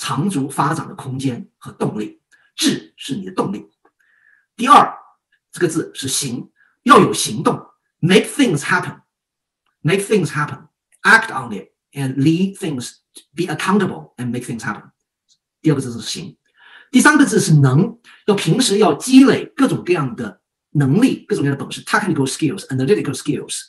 [0.00, 2.22] 长足发展的空间和动力。
[2.56, 3.70] 志是你的动力。
[4.56, 4.94] 第二，
[5.52, 6.50] 这个字是行，
[6.84, 7.54] 要有行动
[7.98, 14.90] ，make things happen，make things happen，act on it and lead things，be accountable and make things happen。
[15.60, 16.38] 第二个字是行。
[16.90, 20.40] 第三个字是能，要平时要积累各种各样的
[20.70, 23.64] 能力，各种各样的本事，technical skills、analytical skills、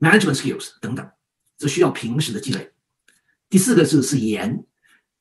[0.00, 1.10] management skills 等等，
[1.56, 2.73] 这需要平时的积累。
[3.54, 4.66] 第四个字是言，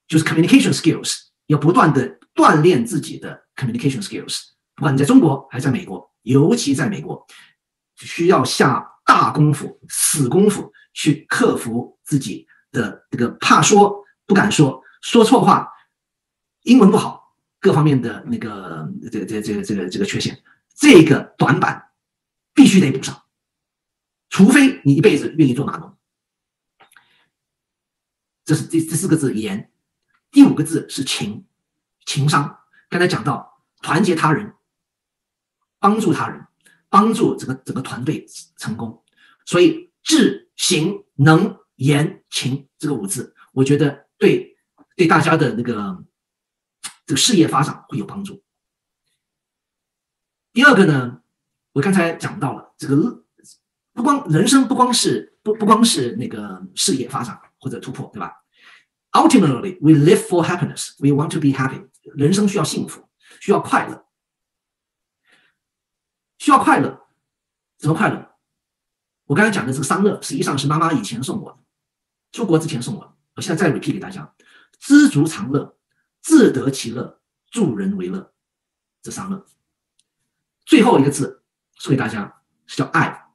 [0.07, 4.39] 就是 communication skills，要不断的锻炼自己的 communication skills。
[4.73, 7.23] 不管你在中国还是在美国，尤其在美国，
[7.95, 14.81] 需要下大功夫、死功夫去克服自己的这个怕说、不敢说。
[15.03, 15.69] 说错话，
[16.63, 20.41] 英文不好，各方面的那个这个这这个这个这个缺陷，
[20.75, 21.91] 这个短板
[22.55, 23.15] 必须得补上，
[24.31, 25.95] 除非你一辈子愿意做码农。
[28.45, 29.71] 这是第第四个字言，
[30.31, 31.45] 第五个字是情，
[32.05, 32.59] 情商。
[32.89, 34.53] 刚才讲到团结他人，
[35.79, 36.47] 帮助他人，
[36.89, 38.25] 帮助整个整个团队
[38.57, 39.03] 成功。
[39.45, 44.51] 所以智行能言情这个五字，我觉得对。
[44.95, 46.05] 对大家的那个
[47.07, 48.43] 这个事业发展会有帮助。
[50.51, 51.23] 第二个呢，
[51.71, 53.25] 我刚才讲到了这个，
[53.91, 58.33] 不光人生不光是不不光是那个事业发展或者突破，对吧
[59.13, 60.91] ？Ultimately, we live for happiness.
[60.99, 61.87] We want to be happy.
[62.13, 63.07] 人生需要幸福，
[63.39, 64.05] 需要快乐，
[66.37, 67.07] 需要快乐。
[67.77, 68.35] 怎么快乐？
[69.25, 71.59] 我刚才讲的这个三乐，实际上是妈妈以前送我的，
[72.33, 73.15] 出国之前送我的。
[73.35, 74.35] 我现在再 repeat 给大家。
[74.79, 75.77] 知足常乐，
[76.21, 78.33] 自得其乐，助人为乐，
[79.01, 79.45] 这三乐。
[80.65, 81.45] 最后一个字
[81.77, 83.27] 送给大家是叫爱，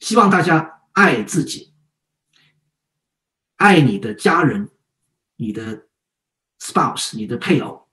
[0.00, 1.74] 希望大家爱自己，
[3.56, 4.70] 爱你的家人，
[5.36, 5.86] 你的
[6.60, 7.88] spouse，你的配偶，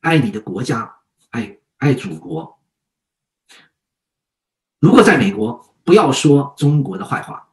[0.00, 1.00] 爱你的国家，
[1.30, 2.58] 爱爱祖国。
[4.78, 7.52] 如果在美国，不要说中国的坏话。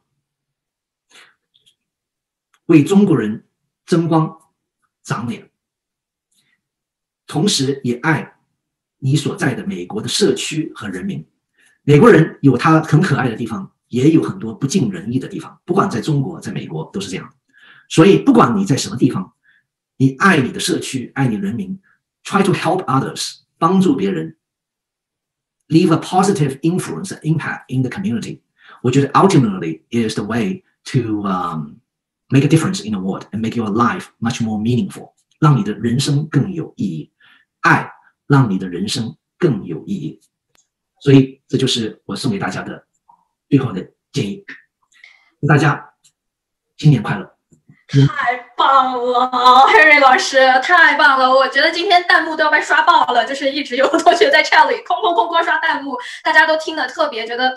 [2.66, 3.46] 为中国人
[3.84, 4.40] 争光、
[5.02, 5.50] 长脸，
[7.26, 8.38] 同时也爱
[8.96, 11.28] 你所在的美国的社区和人民。
[11.82, 15.60] 美国人有他很可爱的地方，也有很多不尽人意的地方。
[15.64, 17.32] 不管在中国，在美国都是这样。
[17.88, 19.32] 所以，不管你在什么地方，
[19.96, 21.78] 你爱你的社区，爱你人民
[22.24, 24.36] ，try to help others，帮助别人
[25.68, 28.40] ，leave a positive influence and impact in the community。
[28.82, 31.76] 我觉得 ultimately is the way to um。
[32.30, 37.12] Make a difference in the world and make your life much more meaningful，让你的人生更有意义。
[37.60, 37.92] 爱
[38.26, 40.20] 让你的人生更有意义。
[41.00, 42.86] 所以这就是我送给大家的
[43.54, 43.80] 最好的
[44.12, 44.44] 建议。
[45.40, 45.92] 祝大家
[46.76, 47.36] 新年快乐！
[48.08, 49.30] 太棒了
[49.68, 51.32] ，Harry 老师，太棒了！
[51.32, 57.54] 我觉得今天弹幕都要被刷爆了，就是一直有同学在 chat 里哐哐哐哐刷弹幕，大家都听得特别觉得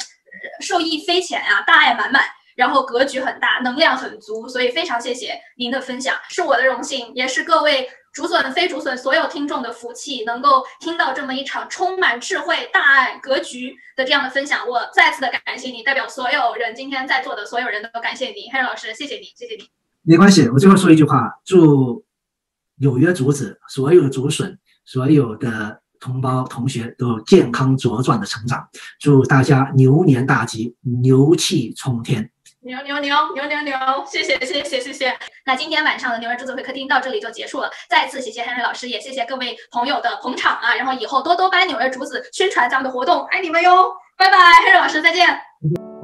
[0.62, 2.22] 受益匪浅啊，大爱满满。
[2.56, 14.68] 然后格局很大，能量很足，所以非常谢谢您的分享，是我的荣幸，也是各位竹笋非竹笋所有听众的福气，能够听到这么一场充满智慧、大爱、格局的这样的分享。
[14.68, 19.70] 我再次的感谢你，代表所有人今天在座的所有人都感谢你，黑老师，谢谢你，谢谢你。
[20.02, 22.04] 没关系，我最后说一句话，祝
[22.78, 28.68] 纽约竹子所有的竹笋，所有的同胞同学都健康茁壮的成长，
[29.00, 32.32] 祝大家牛年大吉，牛气冲天。
[32.68, 33.76] 牛牛牛牛牛牛！
[34.06, 35.18] 谢谢谢谢谢谢。
[35.46, 37.72] 那今天晚上的牛人竹子会客厅到这里就结束了。
[37.90, 40.76] 再次谢谢 Henry 老师，也谢谢各位朋友的捧场啊！
[40.76, 43.94] 然后以后多多帮纽约竹子宣传咱们的活动，爱你们哟！
[44.18, 45.97] 拜拜，Henry 老师再见。